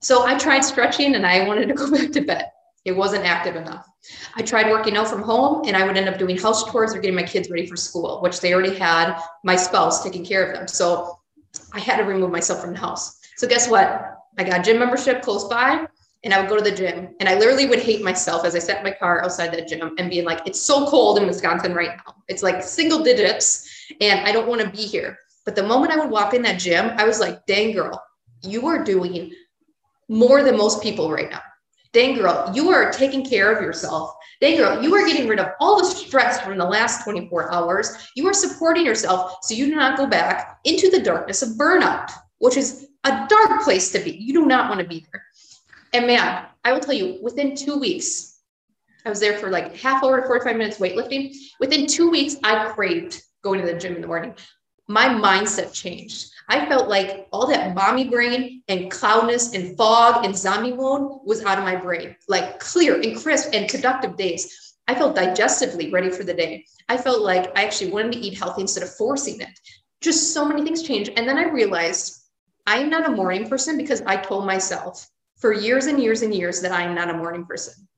So 0.00 0.24
I 0.24 0.38
tried 0.38 0.60
stretching 0.60 1.14
and 1.14 1.26
I 1.26 1.46
wanted 1.46 1.66
to 1.68 1.74
go 1.74 1.90
back 1.96 2.10
to 2.12 2.20
bed. 2.20 2.50
It 2.84 2.92
wasn't 2.92 3.26
active 3.26 3.56
enough. 3.56 3.86
I 4.34 4.42
tried 4.42 4.70
working 4.70 4.96
out 4.96 5.08
from 5.08 5.22
home 5.22 5.66
and 5.66 5.76
I 5.76 5.86
would 5.86 5.96
end 5.96 6.08
up 6.08 6.18
doing 6.18 6.38
house 6.38 6.70
chores 6.70 6.94
or 6.94 7.00
getting 7.00 7.16
my 7.16 7.22
kids 7.22 7.50
ready 7.50 7.66
for 7.66 7.76
school, 7.76 8.20
which 8.22 8.40
they 8.40 8.54
already 8.54 8.74
had 8.74 9.20
my 9.44 9.56
spouse 9.56 10.02
taking 10.02 10.24
care 10.24 10.46
of 10.46 10.56
them. 10.56 10.66
So 10.66 11.18
I 11.74 11.80
had 11.80 11.98
to 11.98 12.04
remove 12.04 12.30
myself 12.30 12.62
from 12.62 12.72
the 12.72 12.78
house. 12.78 13.18
So 13.36 13.46
guess 13.46 13.68
what? 13.68 14.16
I 14.38 14.44
got 14.44 14.60
a 14.60 14.62
gym 14.62 14.78
membership 14.78 15.20
close 15.20 15.44
by 15.44 15.86
and 16.22 16.34
I 16.34 16.40
would 16.40 16.50
go 16.50 16.56
to 16.56 16.62
the 16.62 16.74
gym 16.74 17.14
and 17.18 17.28
I 17.28 17.38
literally 17.38 17.66
would 17.66 17.80
hate 17.80 18.02
myself 18.02 18.44
as 18.44 18.54
I 18.54 18.58
sat 18.58 18.78
in 18.78 18.84
my 18.84 18.90
car 18.90 19.24
outside 19.24 19.52
that 19.52 19.68
gym 19.68 19.94
and 19.98 20.10
being 20.10 20.24
like, 20.24 20.46
it's 20.46 20.60
so 20.60 20.86
cold 20.86 21.18
in 21.18 21.26
Wisconsin 21.26 21.74
right 21.74 21.96
now. 21.96 22.14
It's 22.28 22.42
like 22.42 22.62
single 22.62 23.02
digits 23.02 23.66
and 24.00 24.20
I 24.20 24.32
don't 24.32 24.48
want 24.48 24.60
to 24.60 24.68
be 24.68 24.86
here. 24.86 25.18
But 25.44 25.56
the 25.56 25.62
moment 25.62 25.92
I 25.92 25.98
would 25.98 26.10
walk 26.10 26.34
in 26.34 26.42
that 26.42 26.58
gym, 26.60 26.92
I 26.96 27.04
was 27.04 27.20
like, 27.20 27.46
dang 27.46 27.72
girl, 27.72 28.02
you 28.42 28.66
are 28.66 28.84
doing 28.84 29.32
more 30.08 30.42
than 30.42 30.56
most 30.56 30.82
people 30.82 31.10
right 31.10 31.30
now. 31.30 31.40
Dang 31.92 32.14
girl, 32.14 32.52
you 32.54 32.70
are 32.70 32.92
taking 32.92 33.24
care 33.24 33.50
of 33.52 33.62
yourself. 33.62 34.14
Dang 34.40 34.58
girl, 34.58 34.82
you 34.82 34.94
are 34.94 35.06
getting 35.06 35.26
rid 35.26 35.40
of 35.40 35.48
all 35.58 35.78
the 35.78 35.84
stress 35.84 36.40
from 36.40 36.56
the 36.56 36.64
last 36.64 37.02
24 37.02 37.52
hours. 37.52 38.10
You 38.14 38.28
are 38.28 38.32
supporting 38.32 38.86
yourself 38.86 39.38
so 39.42 39.54
you 39.54 39.66
do 39.66 39.74
not 39.74 39.96
go 39.96 40.06
back 40.06 40.60
into 40.64 40.88
the 40.90 41.02
darkness 41.02 41.42
of 41.42 41.50
burnout, 41.50 42.12
which 42.38 42.56
is 42.56 42.86
a 43.04 43.26
dark 43.28 43.62
place 43.62 43.90
to 43.92 43.98
be. 43.98 44.12
You 44.12 44.32
do 44.32 44.46
not 44.46 44.68
want 44.68 44.80
to 44.80 44.86
be 44.86 45.04
there. 45.10 45.24
And 45.92 46.06
man, 46.06 46.46
I 46.64 46.72
will 46.72 46.80
tell 46.80 46.94
you, 46.94 47.18
within 47.22 47.56
two 47.56 47.78
weeks, 47.78 48.38
I 49.04 49.08
was 49.08 49.20
there 49.20 49.38
for 49.38 49.50
like 49.50 49.76
half 49.76 50.04
hour 50.04 50.20
to 50.20 50.26
45 50.26 50.56
minutes 50.56 50.78
weightlifting. 50.78 51.34
Within 51.58 51.86
two 51.86 52.10
weeks, 52.10 52.36
I 52.44 52.68
craved 52.72 53.22
going 53.42 53.60
to 53.60 53.66
the 53.66 53.78
gym 53.78 53.96
in 53.96 54.00
the 54.00 54.06
morning. 54.06 54.34
My 54.88 55.06
mindset 55.06 55.72
changed. 55.72 56.30
I 56.48 56.66
felt 56.66 56.88
like 56.88 57.28
all 57.32 57.46
that 57.46 57.74
mommy 57.74 58.08
brain 58.08 58.62
and 58.68 58.90
cloudness 58.90 59.54
and 59.54 59.76
fog 59.76 60.24
and 60.24 60.36
zombie 60.36 60.72
mode 60.72 61.20
was 61.24 61.44
out 61.44 61.58
of 61.58 61.64
my 61.64 61.76
brain, 61.76 62.16
like 62.28 62.58
clear 62.58 63.00
and 63.00 63.16
crisp 63.16 63.50
and 63.52 63.70
productive 63.70 64.16
days. 64.16 64.74
I 64.88 64.94
felt 64.94 65.16
digestively 65.16 65.92
ready 65.92 66.10
for 66.10 66.24
the 66.24 66.34
day. 66.34 66.66
I 66.88 66.96
felt 66.96 67.22
like 67.22 67.56
I 67.56 67.64
actually 67.64 67.92
wanted 67.92 68.12
to 68.12 68.18
eat 68.18 68.38
healthy 68.38 68.62
instead 68.62 68.82
of 68.82 68.94
forcing 68.96 69.40
it. 69.40 69.60
Just 70.00 70.34
so 70.34 70.44
many 70.44 70.64
things 70.64 70.82
changed. 70.82 71.12
And 71.16 71.28
then 71.28 71.38
I 71.38 71.44
realized 71.44 72.20
I'm 72.66 72.90
not 72.90 73.08
a 73.08 73.12
morning 73.12 73.48
person 73.48 73.76
because 73.76 74.02
I 74.02 74.16
told 74.16 74.44
myself 74.44 75.08
for 75.40 75.52
years 75.52 75.86
and 75.86 76.00
years 76.00 76.22
and 76.22 76.34
years 76.34 76.60
that 76.60 76.72
I'm 76.72 76.94
not 76.94 77.10
a 77.10 77.14
morning 77.14 77.44
person. 77.44 77.88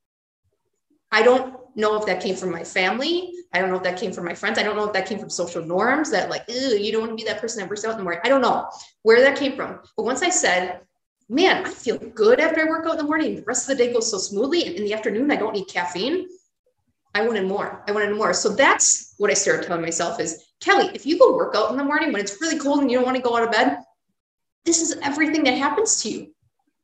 I 1.10 1.22
don't 1.22 1.56
know 1.76 1.96
if 1.96 2.06
that 2.06 2.22
came 2.22 2.36
from 2.36 2.50
my 2.50 2.64
family. 2.64 3.32
I 3.52 3.58
don't 3.58 3.68
know 3.68 3.76
if 3.76 3.82
that 3.82 3.98
came 3.98 4.12
from 4.12 4.24
my 4.24 4.34
friends. 4.34 4.58
I 4.58 4.62
don't 4.62 4.76
know 4.76 4.86
if 4.86 4.92
that 4.94 5.06
came 5.06 5.18
from 5.18 5.28
social 5.28 5.62
norms 5.62 6.10
that 6.10 6.30
like, 6.30 6.44
you 6.48 6.90
don't 6.90 7.02
want 7.02 7.10
to 7.10 7.22
be 7.22 7.28
that 7.28 7.40
person 7.40 7.60
that 7.60 7.68
works 7.68 7.84
out 7.84 7.92
in 7.92 7.98
the 7.98 8.02
morning. 8.02 8.22
I 8.24 8.28
don't 8.28 8.40
know 8.40 8.68
where 9.02 9.20
that 9.20 9.36
came 9.36 9.56
from. 9.56 9.80
But 9.96 10.04
once 10.04 10.22
I 10.22 10.30
said, 10.30 10.80
man, 11.28 11.66
I 11.66 11.70
feel 11.70 11.98
good 11.98 12.40
after 12.40 12.62
I 12.62 12.64
work 12.64 12.86
out 12.86 12.92
in 12.92 12.98
the 12.98 13.04
morning. 13.04 13.36
The 13.36 13.42
rest 13.42 13.68
of 13.68 13.76
the 13.76 13.84
day 13.84 13.92
goes 13.92 14.10
so 14.10 14.18
smoothly. 14.18 14.64
And 14.66 14.76
in 14.76 14.84
the 14.84 14.94
afternoon, 14.94 15.30
I 15.30 15.36
don't 15.36 15.54
need 15.54 15.66
caffeine. 15.66 16.28
I 17.14 17.26
wanted 17.26 17.46
more. 17.46 17.84
I 17.86 17.92
wanted 17.92 18.16
more. 18.16 18.32
So 18.32 18.50
that's 18.50 19.14
what 19.18 19.30
I 19.30 19.34
started 19.34 19.66
telling 19.66 19.82
myself 19.82 20.18
is, 20.18 20.44
Kelly, 20.60 20.90
if 20.94 21.04
you 21.04 21.18
go 21.18 21.36
work 21.36 21.54
out 21.54 21.70
in 21.70 21.76
the 21.76 21.84
morning 21.84 22.12
when 22.12 22.22
it's 22.22 22.40
really 22.40 22.58
cold 22.58 22.80
and 22.80 22.90
you 22.90 22.96
don't 22.96 23.04
want 23.04 23.16
to 23.16 23.22
go 23.22 23.36
out 23.36 23.42
of 23.42 23.50
bed, 23.50 23.78
this 24.64 24.80
is 24.80 24.96
everything 25.02 25.44
that 25.44 25.58
happens 25.58 26.02
to 26.02 26.10
you 26.10 26.31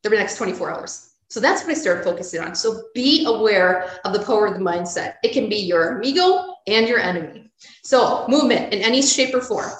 the 0.02 0.11
next 0.11 0.37
24 0.37 0.71
hours. 0.71 1.14
So 1.28 1.40
that's 1.40 1.62
what 1.62 1.71
I 1.71 1.75
started 1.75 2.05
focusing 2.05 2.40
on. 2.40 2.55
So 2.55 2.85
be 2.95 3.26
aware 3.26 3.90
of 4.05 4.12
the 4.12 4.21
power 4.21 4.47
of 4.47 4.55
the 4.55 4.61
mindset. 4.61 5.14
It 5.23 5.33
can 5.33 5.49
be 5.49 5.57
your 5.57 5.99
amigo 5.99 6.55
and 6.67 6.88
your 6.88 6.99
enemy. 6.99 7.50
So 7.83 8.26
movement 8.28 8.73
in 8.73 8.81
any 8.81 9.02
shape 9.02 9.35
or 9.35 9.40
form. 9.40 9.71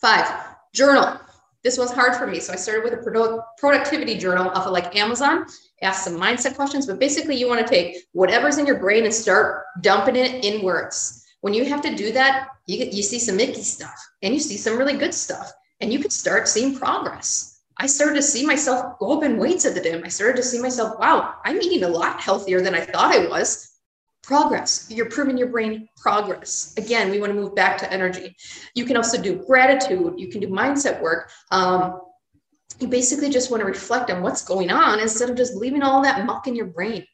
Five, 0.00 0.26
journal. 0.72 1.20
This 1.62 1.78
was 1.78 1.92
hard 1.92 2.14
for 2.16 2.26
me. 2.26 2.40
So 2.40 2.52
I 2.52 2.56
started 2.56 2.84
with 2.84 2.92
a 2.92 3.42
productivity 3.58 4.16
journal 4.16 4.50
off 4.50 4.66
of 4.66 4.72
like 4.72 4.96
Amazon, 4.96 5.46
ask 5.82 6.04
some 6.04 6.16
mindset 6.16 6.54
questions, 6.56 6.86
but 6.86 6.98
basically 6.98 7.36
you 7.36 7.48
want 7.48 7.66
to 7.66 7.72
take 7.72 7.96
whatever's 8.12 8.58
in 8.58 8.66
your 8.66 8.78
brain 8.78 9.04
and 9.04 9.14
start 9.14 9.64
dumping 9.80 10.16
it 10.16 10.44
in 10.44 10.62
words. 10.62 11.24
When 11.40 11.54
you 11.54 11.64
have 11.66 11.82
to 11.82 11.94
do 11.94 12.12
that, 12.12 12.48
you, 12.66 12.86
you 12.86 13.02
see 13.02 13.18
some 13.18 13.40
icky 13.40 13.62
stuff 13.62 13.94
and 14.22 14.32
you 14.32 14.40
see 14.40 14.56
some 14.56 14.78
really 14.78 14.96
good 14.96 15.14
stuff 15.14 15.52
and 15.80 15.92
you 15.92 15.98
can 15.98 16.10
start 16.10 16.48
seeing 16.48 16.78
progress. 16.78 17.53
I 17.78 17.86
started 17.86 18.14
to 18.16 18.22
see 18.22 18.46
myself 18.46 18.98
go 18.98 19.16
up 19.16 19.24
in 19.24 19.36
weights 19.36 19.66
at 19.66 19.74
the 19.74 19.80
gym. 19.80 20.02
I 20.04 20.08
started 20.08 20.36
to 20.36 20.42
see 20.42 20.60
myself, 20.60 20.98
wow, 20.98 21.34
I'm 21.44 21.60
eating 21.60 21.84
a 21.84 21.88
lot 21.88 22.20
healthier 22.20 22.60
than 22.60 22.74
I 22.74 22.80
thought 22.80 23.14
I 23.14 23.26
was. 23.26 23.70
progress. 24.26 24.86
You're 24.90 25.08
proving 25.10 25.36
your 25.36 25.48
brain 25.48 25.88
progress. 25.96 26.74
Again, 26.76 27.10
we 27.10 27.20
want 27.20 27.32
to 27.32 27.38
move 27.38 27.54
back 27.54 27.78
to 27.78 27.92
energy. 27.92 28.36
You 28.74 28.84
can 28.84 28.96
also 28.96 29.20
do 29.20 29.44
gratitude. 29.46 30.14
You 30.16 30.28
can 30.28 30.40
do 30.40 30.48
mindset 30.48 31.00
work. 31.00 31.30
Um, 31.50 32.00
you 32.80 32.88
basically 32.88 33.30
just 33.30 33.50
want 33.50 33.60
to 33.60 33.66
reflect 33.66 34.10
on 34.10 34.22
what's 34.22 34.44
going 34.44 34.70
on 34.70 34.98
instead 34.98 35.30
of 35.30 35.36
just 35.36 35.54
leaving 35.54 35.82
all 35.82 36.02
that 36.02 36.26
muck 36.26 36.46
in 36.46 36.56
your 36.56 36.66
brain. 36.66 37.04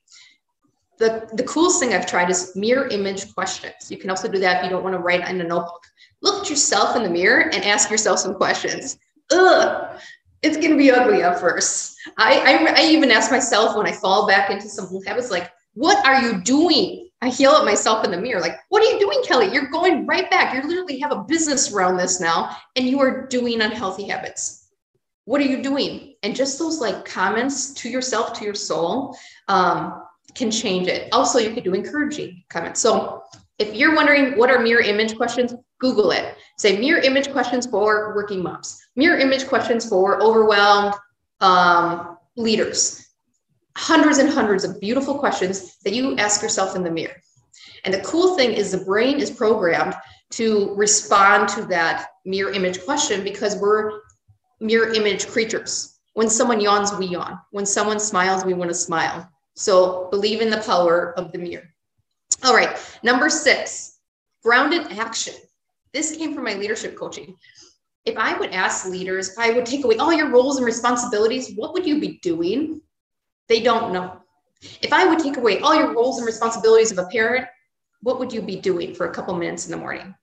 The, 0.99 1.29
the 1.33 1.43
coolest 1.45 1.81
thing 1.81 1.95
I've 1.95 2.07
tried 2.07 2.31
is 2.31 2.55
mirror 2.55 2.87
image 2.89 3.35
questions. 3.35 3.91
You 3.91 3.99
can 3.99 4.11
also 4.11 4.29
do 4.29 4.39
that 4.39 4.59
if 4.59 4.65
you 4.65 4.71
don't 4.71 4.85
want 4.85 4.95
to 4.95 5.01
write 5.01 5.27
in 5.29 5.41
a 5.41 5.45
notebook. 5.45 5.83
Look 6.23 6.45
at 6.45 6.51
yourself 6.51 6.97
in 6.97 7.03
the 7.03 7.11
mirror 7.11 7.51
and 7.53 7.65
ask 7.65 7.91
yourself 7.91 8.19
some 8.19 8.35
questions. 8.35 8.99
Ugh, 9.33 9.99
it's 10.43 10.57
going 10.57 10.71
to 10.71 10.77
be 10.77 10.91
ugly 10.91 11.23
at 11.23 11.41
first. 11.41 11.97
I, 12.17 12.41
I, 12.41 12.81
I 12.81 12.87
even 12.87 13.11
ask 13.11 13.31
myself 13.31 13.77
when 13.77 13.87
I 13.87 13.93
fall 13.93 14.27
back 14.27 14.51
into 14.51 14.69
some 14.69 14.89
habits, 15.07 15.31
like, 15.31 15.51
what 15.75 16.05
are 16.07 16.23
you 16.23 16.41
doing? 16.43 17.09
I 17.23 17.29
heal 17.29 17.53
at 17.53 17.67
myself 17.67 18.05
in 18.05 18.11
the 18.11 18.17
mirror, 18.17 18.41
like, 18.41 18.57
what 18.71 18.83
are 18.83 18.91
you 18.91 18.99
doing, 18.99 19.23
Kelly? 19.25 19.53
You're 19.53 19.69
going 19.69 20.07
right 20.07 20.31
back. 20.31 20.55
You 20.55 20.67
literally 20.67 20.99
have 21.01 21.13
a 21.13 21.25
business 21.25 21.73
around 21.73 21.99
this 21.99 22.21
now, 22.21 22.57
and 22.77 22.87
you 22.87 22.99
are 23.01 23.27
doing 23.27 23.61
unhealthy 23.61 24.09
habits. 24.09 24.71
What 25.27 25.43
are 25.43 25.45
you 25.45 25.63
doing? 25.63 26.15
And 26.23 26.35
just 26.35 26.59
those 26.59 26.81
like 26.81 27.05
comments 27.05 27.75
to 27.75 27.91
yourself, 27.91 28.33
to 28.39 28.45
your 28.45 28.55
soul, 28.55 29.17
um, 29.49 30.03
can 30.35 30.51
change 30.51 30.89
it. 30.89 31.09
Also, 31.13 31.39
you 31.39 31.53
could 31.53 31.65
do 31.65 31.75
encouraging 31.75 32.43
comments. 32.49 32.81
So 32.81 33.23
if 33.59 33.75
you're 33.75 33.95
wondering 33.95 34.39
what 34.39 34.51
are 34.51 34.59
mirror 34.59 34.81
image 34.81 35.17
questions, 35.17 35.55
Google 35.79 36.13
it. 36.13 36.37
Say 36.57 36.79
mirror 36.79 37.01
image 37.01 37.31
questions 37.31 37.67
for 37.67 38.15
working 38.15 38.43
moms, 38.43 38.80
mirror 38.97 39.19
image 39.19 39.47
questions 39.47 39.89
for 39.89 40.23
overwhelmed 40.23 40.95
um, 41.41 42.19
leaders. 42.37 43.07
Hundreds 43.77 44.19
and 44.19 44.29
hundreds 44.29 44.65
of 44.65 44.81
beautiful 44.81 45.19
questions 45.19 45.79
that 45.85 45.95
you 45.95 46.17
ask 46.17 46.43
yourself 46.43 46.77
in 46.77 46.83
the 46.83 46.91
mirror. 46.91 47.17
And 47.85 47.95
the 47.95 48.01
cool 48.01 48.37
thing 48.37 48.53
is 48.53 48.71
the 48.71 48.85
brain 48.85 49.21
is 49.21 49.31
programmed 49.31 49.95
to 50.31 50.75
respond 50.75 51.49
to 51.51 51.63
that 51.67 52.09
mirror 52.25 52.53
image 52.53 52.85
question 52.85 53.25
because 53.25 53.57
we're 53.57 54.01
mirror 54.61 54.93
image 54.93 55.27
creatures. 55.29 55.99
When 56.15 56.29
someone 56.29 56.61
yawns, 56.61 56.93
we 56.93 57.07
yawn. 57.07 57.39
When 57.51 57.67
someone 57.67 58.01
smiles, 58.01 58.45
we 58.45 58.55
want 58.55 58.71
to 58.71 58.75
smile. 58.75 59.29
So 59.55 60.09
believe 60.11 60.41
in 60.41 60.51
the 60.51 60.63
power 60.63 61.15
of 61.19 61.33
the 61.33 61.39
mirror. 61.39 61.69
All 62.45 62.55
right, 62.55 62.77
number 63.03 63.29
six, 63.29 63.99
grounded 64.43 64.87
action. 64.99 65.35
This 65.93 66.17
came 66.17 66.35
from 66.35 66.45
my 66.45 66.55
leadership 66.55 66.97
coaching. 66.97 67.37
If 68.05 68.17
I 68.17 68.39
would 68.39 68.51
ask 68.53 68.87
leaders, 68.87 69.31
if 69.31 69.39
I 69.39 69.51
would 69.53 69.67
take 69.67 69.85
away 69.85 69.97
all 69.97 70.13
your 70.13 70.31
roles 70.31 70.57
and 70.57 70.65
responsibilities, 70.65 71.53
what 71.55 71.73
would 71.75 71.87
you 71.87 72.01
be 72.01 72.19
doing? 72.23 72.81
They 73.49 73.61
don't 73.61 73.93
know. 73.93 74.21
If 74.83 74.93
I 74.93 75.07
would 75.07 75.19
take 75.19 75.37
away 75.37 75.61
all 75.61 75.75
your 75.75 75.95
roles 75.95 76.19
and 76.19 76.27
responsibilities 76.27 76.93
of 76.93 76.99
a 76.99 77.07
parent, 77.07 77.47
what 78.03 78.19
would 78.19 78.33
you 78.33 78.43
be 78.43 78.57
doing 78.57 78.95
for 78.95 79.07
a 79.07 79.13
couple 79.13 79.35
minutes 79.37 79.67
in 79.67 79.71
the 79.71 79.77
morning? 79.77 80.15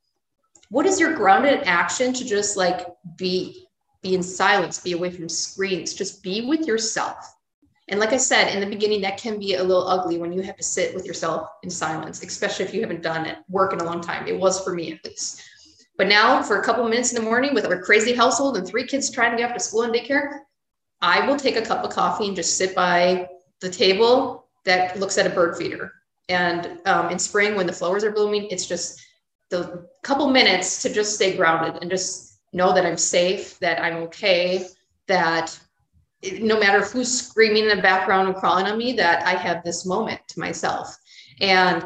What 0.69 0.85
is 0.85 0.99
your 0.99 1.13
grounded 1.13 1.61
action 1.65 2.13
to 2.13 2.25
just 2.25 2.57
like 2.57 2.87
be? 3.15 3.63
Be 4.03 4.13
in 4.13 4.21
silence, 4.21 4.79
be 4.79 4.91
away 4.91 5.09
from 5.09 5.27
screens, 5.27 5.93
just 5.93 6.21
be 6.21 6.45
with 6.45 6.67
yourself. 6.67 7.35
And 7.89 7.99
like 7.99 8.13
I 8.13 8.17
said 8.17 8.53
in 8.53 8.59
the 8.59 8.69
beginning, 8.69 9.01
that 9.01 9.17
can 9.17 9.39
be 9.39 9.55
a 9.55 9.63
little 9.63 9.87
ugly 9.87 10.17
when 10.17 10.31
you 10.31 10.41
have 10.41 10.57
to 10.57 10.63
sit 10.63 10.93
with 10.93 11.05
yourself 11.05 11.47
in 11.63 11.69
silence, 11.69 12.21
especially 12.21 12.65
if 12.65 12.73
you 12.73 12.81
haven't 12.81 13.01
done 13.01 13.25
it 13.25 13.37
work 13.49 13.73
in 13.73 13.79
a 13.79 13.83
long 13.83 14.01
time. 14.01 14.27
It 14.27 14.37
was 14.37 14.63
for 14.63 14.73
me 14.73 14.93
at 14.93 15.05
least. 15.05 15.41
But 15.97 16.07
now, 16.07 16.43
for 16.43 16.59
a 16.59 16.63
couple 16.63 16.87
minutes 16.87 17.11
in 17.11 17.15
the 17.15 17.27
morning 17.27 17.53
with 17.53 17.65
our 17.65 17.81
crazy 17.81 18.13
household 18.13 18.57
and 18.57 18.67
three 18.67 18.85
kids 18.85 19.09
trying 19.09 19.31
to 19.31 19.37
get 19.37 19.49
off 19.49 19.57
to 19.57 19.59
school 19.59 19.81
and 19.81 19.93
daycare, 19.93 20.41
I 21.01 21.25
will 21.27 21.37
take 21.37 21.55
a 21.55 21.61
cup 21.61 21.83
of 21.83 21.89
coffee 21.89 22.27
and 22.27 22.35
just 22.35 22.57
sit 22.57 22.75
by 22.75 23.27
the 23.61 23.69
table 23.69 24.47
that 24.65 24.99
looks 24.99 25.17
at 25.17 25.25
a 25.25 25.31
bird 25.31 25.57
feeder. 25.57 25.91
And 26.29 26.79
um, 26.85 27.09
in 27.09 27.17
spring, 27.17 27.55
when 27.55 27.67
the 27.67 27.73
flowers 27.73 28.03
are 28.03 28.11
blooming, 28.11 28.47
it's 28.51 28.67
just 28.67 29.01
the 29.49 29.87
couple 30.03 30.29
minutes 30.29 30.81
to 30.83 30.93
just 30.93 31.15
stay 31.15 31.35
grounded 31.35 31.81
and 31.81 31.89
just 31.89 32.41
know 32.53 32.73
that 32.73 32.85
I'm 32.85 32.97
safe, 32.97 33.57
that 33.59 33.81
I'm 33.81 33.97
okay, 34.03 34.67
that 35.07 35.57
no 36.41 36.59
matter 36.59 36.81
who's 36.81 37.21
screaming 37.27 37.63
in 37.63 37.75
the 37.75 37.81
background 37.81 38.27
and 38.27 38.37
crawling 38.37 38.65
on 38.65 38.77
me, 38.77 38.93
that 38.93 39.25
I 39.25 39.31
have 39.31 39.63
this 39.63 39.85
moment 39.85 40.19
to 40.29 40.39
myself. 40.39 40.95
And 41.39 41.85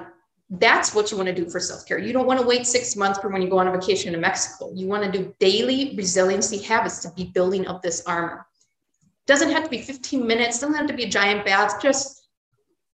that's 0.51 0.93
what 0.93 1.09
you 1.09 1.17
want 1.17 1.27
to 1.27 1.35
do 1.35 1.49
for 1.49 1.59
self 1.59 1.85
care. 1.85 1.97
You 1.97 2.11
don't 2.11 2.27
want 2.27 2.39
to 2.41 2.45
wait 2.45 2.67
six 2.67 2.97
months 2.97 3.19
for 3.19 3.29
when 3.29 3.41
you 3.41 3.49
go 3.49 3.59
on 3.59 3.67
a 3.67 3.71
vacation 3.71 4.11
to 4.11 4.19
Mexico. 4.19 4.69
You 4.73 4.85
want 4.85 5.03
to 5.03 5.11
do 5.11 5.33
daily 5.39 5.95
resiliency 5.95 6.57
habits 6.57 6.99
to 6.99 7.11
be 7.11 7.25
building 7.25 7.67
up 7.67 7.81
this 7.81 8.03
armor. 8.05 8.45
Doesn't 9.27 9.51
have 9.51 9.63
to 9.63 9.69
be 9.69 9.81
15 9.81 10.27
minutes, 10.27 10.59
doesn't 10.59 10.75
have 10.75 10.87
to 10.87 10.93
be 10.93 11.03
a 11.03 11.09
giant 11.09 11.45
bath. 11.45 11.81
Just 11.81 12.27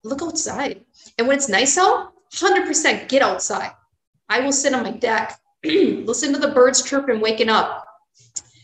look 0.04 0.24
outside. 0.24 0.84
And 1.20 1.28
when 1.28 1.38
it's 1.38 1.48
nice 1.48 1.78
out, 1.78 2.14
100% 2.34 3.08
get 3.08 3.22
outside. 3.22 3.72
I 4.30 4.40
will 4.40 4.52
sit 4.52 4.74
on 4.74 4.84
my 4.84 4.92
deck, 4.92 5.40
listen 5.64 6.34
to 6.34 6.40
the 6.40 6.48
birds 6.48 6.82
chirping, 6.82 7.22
waking 7.22 7.50
up. 7.50 7.86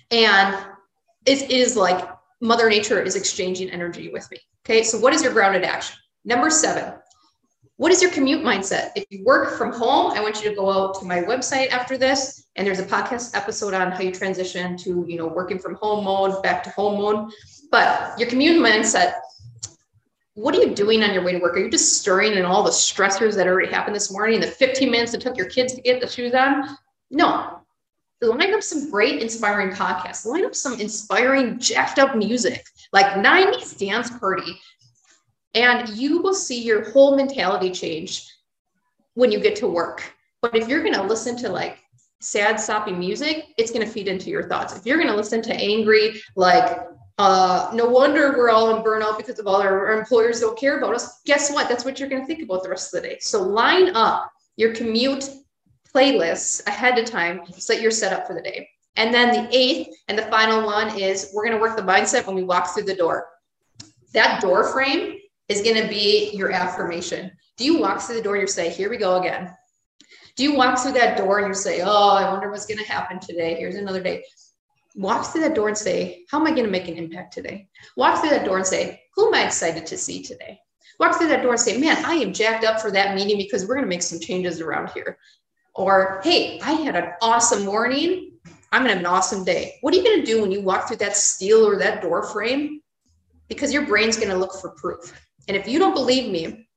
And 0.09 0.57
it 1.27 1.51
is 1.51 1.75
like 1.75 2.09
Mother 2.41 2.69
Nature 2.69 3.03
is 3.03 3.15
exchanging 3.15 3.69
energy 3.69 4.09
with 4.09 4.29
me. 4.31 4.39
Okay, 4.65 4.81
so 4.83 4.97
what 4.97 5.13
is 5.13 5.21
your 5.21 5.33
grounded 5.33 5.63
action? 5.63 5.97
Number 6.25 6.49
seven, 6.49 6.95
what 7.79 7.93
is 7.93 8.01
your 8.01 8.11
commute 8.11 8.43
mindset? 8.43 8.91
If 8.97 9.05
you 9.09 9.23
work 9.23 9.57
from 9.57 9.71
home, 9.71 10.11
I 10.11 10.19
want 10.19 10.43
you 10.43 10.49
to 10.49 10.55
go 10.55 10.69
out 10.69 10.99
to 10.99 11.05
my 11.05 11.21
website 11.21 11.69
after 11.69 11.97
this, 11.97 12.45
and 12.57 12.67
there's 12.67 12.79
a 12.79 12.85
podcast 12.85 13.37
episode 13.37 13.73
on 13.73 13.89
how 13.89 14.01
you 14.01 14.11
transition 14.11 14.75
to, 14.79 15.05
you 15.07 15.17
know, 15.17 15.27
working 15.27 15.57
from 15.57 15.75
home 15.75 16.03
mode 16.03 16.43
back 16.43 16.61
to 16.63 16.71
home 16.71 16.99
mode. 16.99 17.31
But 17.71 18.19
your 18.19 18.27
commute 18.27 18.61
mindset, 18.61 19.13
what 20.33 20.53
are 20.55 20.61
you 20.61 20.75
doing 20.75 21.03
on 21.03 21.13
your 21.13 21.23
way 21.23 21.31
to 21.31 21.39
work? 21.39 21.55
Are 21.55 21.59
you 21.59 21.71
just 21.71 22.01
stirring 22.01 22.33
in 22.33 22.43
all 22.43 22.63
the 22.63 22.69
stressors 22.69 23.33
that 23.37 23.47
already 23.47 23.71
happened 23.71 23.95
this 23.95 24.11
morning, 24.11 24.41
the 24.41 24.47
15 24.47 24.91
minutes 24.91 25.13
it 25.13 25.21
took 25.21 25.37
your 25.37 25.47
kids 25.47 25.73
to 25.75 25.81
get 25.81 26.01
the 26.01 26.07
shoes 26.07 26.33
on? 26.33 26.77
No, 27.09 27.61
line 28.21 28.53
up 28.53 28.61
some 28.61 28.91
great 28.91 29.21
inspiring 29.21 29.69
podcasts 29.69 30.25
line 30.25 30.43
up 30.43 30.53
some 30.53 30.77
inspiring 30.81 31.57
jacked 31.57 31.99
up 31.99 32.17
music 32.17 32.65
like 32.91 33.05
90s 33.13 33.77
dance 33.77 34.09
party 34.19 34.59
and 35.53 35.89
you 35.89 36.21
will 36.21 36.33
see 36.33 36.61
your 36.61 36.89
whole 36.91 37.15
mentality 37.15 37.71
change 37.71 38.27
when 39.15 39.31
you 39.31 39.39
get 39.39 39.55
to 39.55 39.67
work 39.67 40.13
but 40.41 40.55
if 40.55 40.67
you're 40.67 40.83
going 40.83 40.93
to 40.93 41.03
listen 41.03 41.35
to 41.37 41.49
like 41.49 41.79
sad 42.21 42.59
soppy 42.59 42.91
music 42.91 43.47
it's 43.57 43.71
going 43.71 43.85
to 43.85 43.91
feed 43.91 44.07
into 44.07 44.29
your 44.29 44.47
thoughts 44.47 44.75
if 44.75 44.85
you're 44.85 44.97
going 44.97 45.09
to 45.09 45.15
listen 45.15 45.41
to 45.41 45.53
angry 45.53 46.21
like 46.35 46.79
uh, 47.17 47.69
no 47.73 47.85
wonder 47.85 48.31
we're 48.37 48.49
all 48.49 48.75
in 48.75 48.83
burnout 48.83 49.17
because 49.17 49.39
of 49.39 49.47
all 49.47 49.61
our, 49.61 49.87
our 49.87 49.99
employers 49.99 50.39
don't 50.39 50.57
care 50.57 50.77
about 50.77 50.95
us 50.95 51.21
guess 51.25 51.51
what 51.51 51.67
that's 51.67 51.83
what 51.83 51.99
you're 51.99 52.09
going 52.09 52.21
to 52.21 52.27
think 52.27 52.43
about 52.43 52.63
the 52.63 52.69
rest 52.69 52.93
of 52.93 53.01
the 53.01 53.09
day 53.09 53.17
so 53.19 53.41
line 53.41 53.95
up 53.95 54.31
your 54.55 54.73
commute 54.75 55.29
playlists 55.93 56.65
ahead 56.67 56.97
of 56.97 57.05
time 57.05 57.41
so 57.57 57.73
that 57.73 57.81
you're 57.81 57.91
set 57.91 58.13
up 58.13 58.27
for 58.27 58.33
the 58.33 58.41
day. 58.41 58.69
And 58.95 59.13
then 59.13 59.31
the 59.33 59.49
eighth 59.57 59.95
and 60.07 60.17
the 60.17 60.23
final 60.23 60.65
one 60.65 60.97
is 60.97 61.31
we're 61.33 61.45
going 61.45 61.55
to 61.55 61.61
work 61.61 61.77
the 61.77 61.83
mindset 61.83 62.25
when 62.25 62.35
we 62.35 62.43
walk 62.43 62.73
through 62.73 62.83
the 62.83 62.95
door. 62.95 63.27
That 64.13 64.41
door 64.41 64.71
frame 64.71 65.18
is 65.49 65.61
going 65.61 65.81
to 65.81 65.89
be 65.89 66.31
your 66.33 66.51
affirmation. 66.51 67.31
Do 67.57 67.65
you 67.65 67.79
walk 67.79 67.99
through 67.99 68.15
the 68.15 68.21
door 68.21 68.35
and 68.35 68.41
you 68.41 68.47
say, 68.47 68.69
Here 68.69 68.89
we 68.89 68.97
go 68.97 69.19
again? 69.19 69.53
Do 70.37 70.43
you 70.43 70.55
walk 70.55 70.79
through 70.79 70.93
that 70.93 71.17
door 71.17 71.39
and 71.39 71.47
you 71.49 71.53
say, 71.53 71.81
Oh, 71.81 72.11
I 72.11 72.31
wonder 72.31 72.49
what's 72.49 72.65
going 72.65 72.77
to 72.77 72.89
happen 72.89 73.19
today? 73.19 73.55
Here's 73.55 73.75
another 73.75 74.01
day. 74.01 74.23
Walk 74.95 75.25
through 75.25 75.41
that 75.41 75.55
door 75.55 75.67
and 75.67 75.77
say, 75.77 76.23
How 76.29 76.39
am 76.39 76.47
I 76.47 76.51
going 76.51 76.63
to 76.63 76.71
make 76.71 76.87
an 76.87 76.95
impact 76.95 77.33
today? 77.33 77.67
Walk 77.97 78.21
through 78.21 78.29
that 78.29 78.45
door 78.45 78.57
and 78.57 78.65
say, 78.65 79.01
Who 79.15 79.27
am 79.27 79.33
I 79.33 79.45
excited 79.45 79.85
to 79.87 79.97
see 79.97 80.23
today? 80.23 80.59
Walk 80.99 81.17
through 81.17 81.29
that 81.29 81.41
door 81.41 81.51
and 81.51 81.59
say, 81.59 81.77
Man, 81.77 82.03
I 82.05 82.13
am 82.15 82.31
jacked 82.31 82.63
up 82.63 82.79
for 82.79 82.91
that 82.91 83.15
meeting 83.15 83.37
because 83.37 83.67
we're 83.67 83.75
going 83.75 83.85
to 83.85 83.89
make 83.89 84.03
some 84.03 84.19
changes 84.19 84.61
around 84.61 84.91
here. 84.91 85.17
Or, 85.73 86.21
hey, 86.23 86.59
I 86.61 86.73
had 86.73 86.95
an 86.95 87.11
awesome 87.21 87.65
morning. 87.65 88.33
I'm 88.71 88.83
going 88.83 88.89
to 88.89 88.97
have 88.97 88.99
an 88.99 89.05
awesome 89.05 89.43
day. 89.43 89.75
What 89.81 89.93
are 89.93 89.97
you 89.97 90.03
going 90.03 90.19
to 90.19 90.25
do 90.25 90.41
when 90.41 90.51
you 90.51 90.61
walk 90.61 90.87
through 90.87 90.97
that 90.97 91.17
steel 91.17 91.65
or 91.65 91.77
that 91.77 92.01
door 92.01 92.23
frame? 92.23 92.81
Because 93.47 93.73
your 93.73 93.87
brain's 93.87 94.17
going 94.17 94.29
to 94.29 94.35
look 94.35 94.53
for 94.53 94.71
proof. 94.71 95.11
And 95.49 95.57
if 95.57 95.67
you 95.67 95.79
don't 95.79 95.93
believe 95.93 96.31
me, 96.31 96.69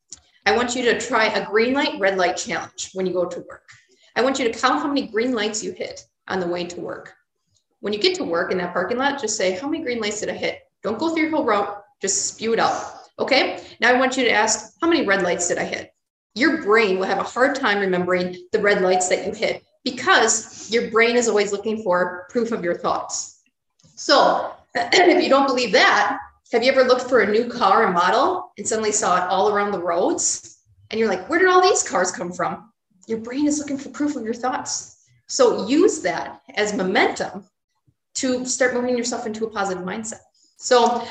I 0.44 0.56
want 0.56 0.74
you 0.74 0.82
to 0.86 1.00
try 1.00 1.26
a 1.26 1.46
green 1.46 1.74
light, 1.74 2.00
red 2.00 2.18
light 2.18 2.36
challenge 2.36 2.90
when 2.94 3.06
you 3.06 3.12
go 3.12 3.26
to 3.26 3.44
work. 3.48 3.68
I 4.16 4.22
want 4.22 4.40
you 4.40 4.50
to 4.50 4.58
count 4.58 4.80
how 4.80 4.88
many 4.88 5.06
green 5.06 5.32
lights 5.32 5.62
you 5.62 5.70
hit 5.70 6.04
on 6.26 6.40
the 6.40 6.48
way 6.48 6.64
to 6.64 6.80
work. 6.80 7.14
When 7.78 7.92
you 7.92 8.00
get 8.00 8.16
to 8.16 8.24
work 8.24 8.50
in 8.50 8.58
that 8.58 8.72
parking 8.72 8.98
lot, 8.98 9.20
just 9.20 9.36
say, 9.36 9.56
How 9.56 9.68
many 9.68 9.84
green 9.84 10.00
lights 10.00 10.18
did 10.20 10.30
I 10.30 10.34
hit? 10.34 10.58
Don't 10.82 10.98
go 10.98 11.10
through 11.10 11.24
your 11.24 11.30
whole 11.30 11.44
route, 11.44 11.84
just 12.00 12.26
spew 12.26 12.52
it 12.54 12.58
out. 12.58 12.94
Okay. 13.18 13.62
Now 13.80 13.90
I 13.90 13.98
want 13.98 14.16
you 14.16 14.24
to 14.24 14.30
ask, 14.32 14.74
How 14.80 14.88
many 14.88 15.06
red 15.06 15.22
lights 15.22 15.46
did 15.46 15.58
I 15.58 15.64
hit? 15.64 15.92
your 16.34 16.62
brain 16.62 16.98
will 16.98 17.06
have 17.06 17.18
a 17.18 17.22
hard 17.22 17.54
time 17.54 17.78
remembering 17.78 18.36
the 18.52 18.58
red 18.58 18.80
lights 18.80 19.08
that 19.08 19.26
you 19.26 19.32
hit 19.32 19.62
because 19.84 20.70
your 20.70 20.90
brain 20.90 21.16
is 21.16 21.28
always 21.28 21.52
looking 21.52 21.82
for 21.82 22.26
proof 22.30 22.52
of 22.52 22.64
your 22.64 22.74
thoughts. 22.74 23.42
So, 23.96 24.52
if 24.74 25.22
you 25.22 25.28
don't 25.28 25.46
believe 25.46 25.72
that, 25.72 26.18
have 26.52 26.62
you 26.62 26.70
ever 26.70 26.84
looked 26.84 27.08
for 27.08 27.20
a 27.20 27.30
new 27.30 27.48
car 27.48 27.86
and 27.86 27.94
model 27.94 28.52
and 28.58 28.68
suddenly 28.68 28.92
saw 28.92 29.16
it 29.16 29.28
all 29.30 29.50
around 29.50 29.72
the 29.72 29.82
roads? 29.82 30.58
And 30.90 31.00
you're 31.00 31.08
like, 31.08 31.28
where 31.28 31.38
did 31.38 31.48
all 31.48 31.62
these 31.62 31.82
cars 31.82 32.12
come 32.12 32.30
from? 32.30 32.70
Your 33.08 33.18
brain 33.18 33.46
is 33.46 33.58
looking 33.58 33.78
for 33.78 33.88
proof 33.88 34.16
of 34.16 34.24
your 34.24 34.34
thoughts. 34.34 34.98
So, 35.28 35.66
use 35.66 36.02
that 36.02 36.42
as 36.56 36.74
momentum 36.74 37.46
to 38.16 38.44
start 38.44 38.74
moving 38.74 38.98
yourself 38.98 39.26
into 39.26 39.46
a 39.46 39.50
positive 39.50 39.82
mindset. 39.82 40.20
So, 40.58 41.06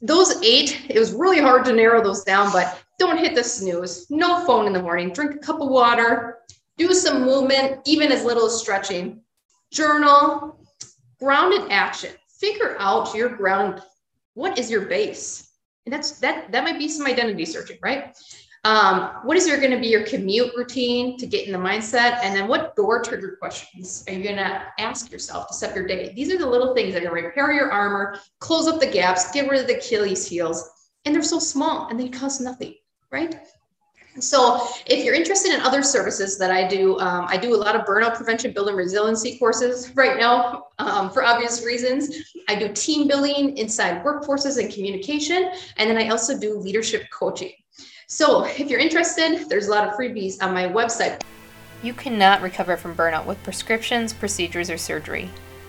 those 0.00 0.40
eight, 0.44 0.86
it 0.88 0.98
was 1.00 1.12
really 1.12 1.40
hard 1.40 1.64
to 1.64 1.72
narrow 1.72 2.00
those 2.00 2.22
down, 2.22 2.52
but 2.52 2.80
don't 3.00 3.18
hit 3.18 3.34
the 3.34 3.42
snooze. 3.42 4.06
No 4.08 4.46
phone 4.46 4.68
in 4.68 4.72
the 4.72 4.82
morning. 4.82 5.12
Drink 5.12 5.34
a 5.34 5.38
cup 5.38 5.60
of 5.60 5.68
water. 5.68 6.38
Do 6.78 6.92
some 6.92 7.24
movement, 7.24 7.80
even 7.86 8.12
as 8.12 8.24
little 8.24 8.46
as 8.46 8.60
stretching. 8.60 9.20
Journal. 9.72 10.64
Grounded 11.18 11.72
action. 11.72 12.12
Figure 12.38 12.76
out 12.78 13.14
your 13.16 13.30
ground. 13.30 13.82
What 14.36 14.58
is 14.58 14.70
your 14.70 14.82
base? 14.82 15.50
And 15.86 15.92
that's 15.92 16.18
that. 16.20 16.52
That 16.52 16.62
might 16.62 16.78
be 16.78 16.88
some 16.88 17.06
identity 17.06 17.44
searching, 17.44 17.78
right? 17.82 18.14
Um, 18.64 19.20
what 19.22 19.36
is 19.36 19.46
your 19.46 19.58
going 19.58 19.70
to 19.70 19.78
be 19.78 19.86
your 19.86 20.04
commute 20.04 20.52
routine 20.56 21.16
to 21.18 21.26
get 21.26 21.46
in 21.46 21.52
the 21.52 21.58
mindset? 21.58 22.18
And 22.22 22.34
then 22.34 22.48
what 22.48 22.76
door 22.76 23.02
trigger 23.02 23.36
questions 23.40 24.04
are 24.08 24.12
you 24.12 24.24
going 24.24 24.36
to 24.36 24.62
ask 24.78 25.10
yourself 25.10 25.48
to 25.48 25.54
set 25.54 25.74
your 25.74 25.86
day? 25.86 26.12
These 26.14 26.32
are 26.32 26.38
the 26.38 26.46
little 26.46 26.74
things 26.74 26.92
that 26.92 27.02
are 27.02 27.08
going 27.08 27.22
to 27.22 27.28
repair 27.28 27.52
your 27.52 27.72
armor, 27.72 28.18
close 28.40 28.66
up 28.66 28.80
the 28.80 28.86
gaps, 28.90 29.30
get 29.30 29.48
rid 29.48 29.60
of 29.60 29.68
the 29.68 29.78
Achilles 29.78 30.26
heels. 30.26 30.68
And 31.04 31.14
they're 31.14 31.22
so 31.22 31.38
small 31.38 31.88
and 31.88 31.98
they 31.98 32.08
cost 32.08 32.40
nothing 32.40 32.74
right? 33.10 33.36
So 34.18 34.66
if 34.86 35.04
you're 35.04 35.14
interested 35.14 35.52
in 35.52 35.60
other 35.60 35.82
services 35.82 36.38
that 36.38 36.50
I 36.50 36.66
do, 36.66 36.98
um, 37.00 37.26
I 37.28 37.36
do 37.36 37.54
a 37.54 37.56
lot 37.56 37.76
of 37.76 37.86
burnout 37.86 38.14
prevention, 38.14 38.52
building 38.52 38.74
resiliency 38.74 39.38
courses 39.38 39.90
right 39.94 40.18
now 40.18 40.68
um, 40.78 41.10
for 41.10 41.22
obvious 41.22 41.64
reasons. 41.64 42.32
I 42.48 42.54
do 42.54 42.72
team 42.72 43.08
building 43.08 43.56
inside 43.56 44.04
workforces 44.04 44.58
and 44.58 44.72
communication, 44.72 45.50
and 45.76 45.90
then 45.90 45.98
I 45.98 46.08
also 46.08 46.38
do 46.38 46.56
leadership 46.58 47.04
coaching. 47.10 47.52
So 48.08 48.44
if 48.44 48.70
you're 48.70 48.80
interested, 48.80 49.48
there's 49.48 49.66
a 49.66 49.70
lot 49.70 49.86
of 49.86 49.94
freebies 49.94 50.42
on 50.42 50.54
my 50.54 50.64
website. 50.64 51.22
You 51.82 51.92
cannot 51.92 52.40
recover 52.40 52.76
from 52.76 52.94
burnout 52.94 53.26
with 53.26 53.42
prescriptions, 53.42 54.12
procedures, 54.12 54.70
or 54.70 54.78
surgery. 54.78 55.28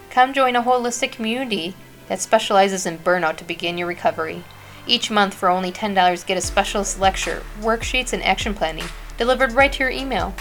Come 0.09 0.33
join 0.33 0.55
a 0.55 0.63
holistic 0.63 1.11
community 1.11 1.75
that 2.07 2.21
specializes 2.21 2.85
in 2.85 2.99
burnout 2.99 3.37
to 3.37 3.43
begin 3.43 3.77
your 3.77 3.87
recovery. 3.87 4.43
Each 4.87 5.11
month, 5.11 5.33
for 5.33 5.49
only 5.49 5.71
$10, 5.71 6.25
get 6.25 6.37
a 6.37 6.41
specialist 6.41 6.99
lecture, 6.99 7.43
worksheets, 7.59 8.13
and 8.13 8.23
action 8.23 8.53
planning 8.53 8.85
delivered 9.17 9.51
right 9.51 9.71
to 9.73 9.79
your 9.79 9.89
email. 9.89 10.33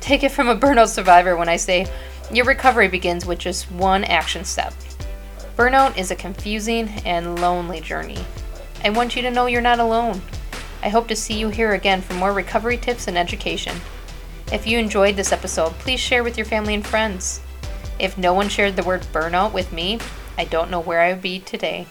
Take 0.00 0.22
it 0.22 0.32
from 0.32 0.48
a 0.48 0.56
burnout 0.56 0.88
survivor 0.88 1.36
when 1.36 1.48
I 1.48 1.56
say 1.56 1.86
your 2.30 2.44
recovery 2.44 2.88
begins 2.88 3.24
with 3.24 3.38
just 3.38 3.70
one 3.70 4.04
action 4.04 4.44
step. 4.44 4.74
Burnout 5.56 5.96
is 5.96 6.10
a 6.10 6.16
confusing 6.16 6.88
and 7.06 7.40
lonely 7.40 7.80
journey. 7.80 8.18
I 8.84 8.90
want 8.90 9.16
you 9.16 9.22
to 9.22 9.30
know 9.30 9.46
you're 9.46 9.62
not 9.62 9.78
alone. 9.78 10.20
I 10.82 10.90
hope 10.90 11.08
to 11.08 11.16
see 11.16 11.38
you 11.38 11.48
here 11.48 11.72
again 11.72 12.02
for 12.02 12.12
more 12.14 12.32
recovery 12.32 12.76
tips 12.76 13.08
and 13.08 13.16
education. 13.16 13.76
If 14.52 14.66
you 14.66 14.78
enjoyed 14.78 15.16
this 15.16 15.32
episode, 15.32 15.72
please 15.78 16.00
share 16.00 16.22
with 16.22 16.36
your 16.36 16.46
family 16.46 16.74
and 16.74 16.86
friends. 16.86 17.40
If 17.98 18.18
no 18.18 18.34
one 18.34 18.50
shared 18.50 18.76
the 18.76 18.84
word 18.84 19.06
burnout 19.12 19.54
with 19.54 19.72
me, 19.72 19.98
I 20.36 20.44
don't 20.44 20.70
know 20.70 20.80
where 20.80 21.00
I 21.00 21.12
would 21.12 21.22
be 21.22 21.40
today. 21.40 21.86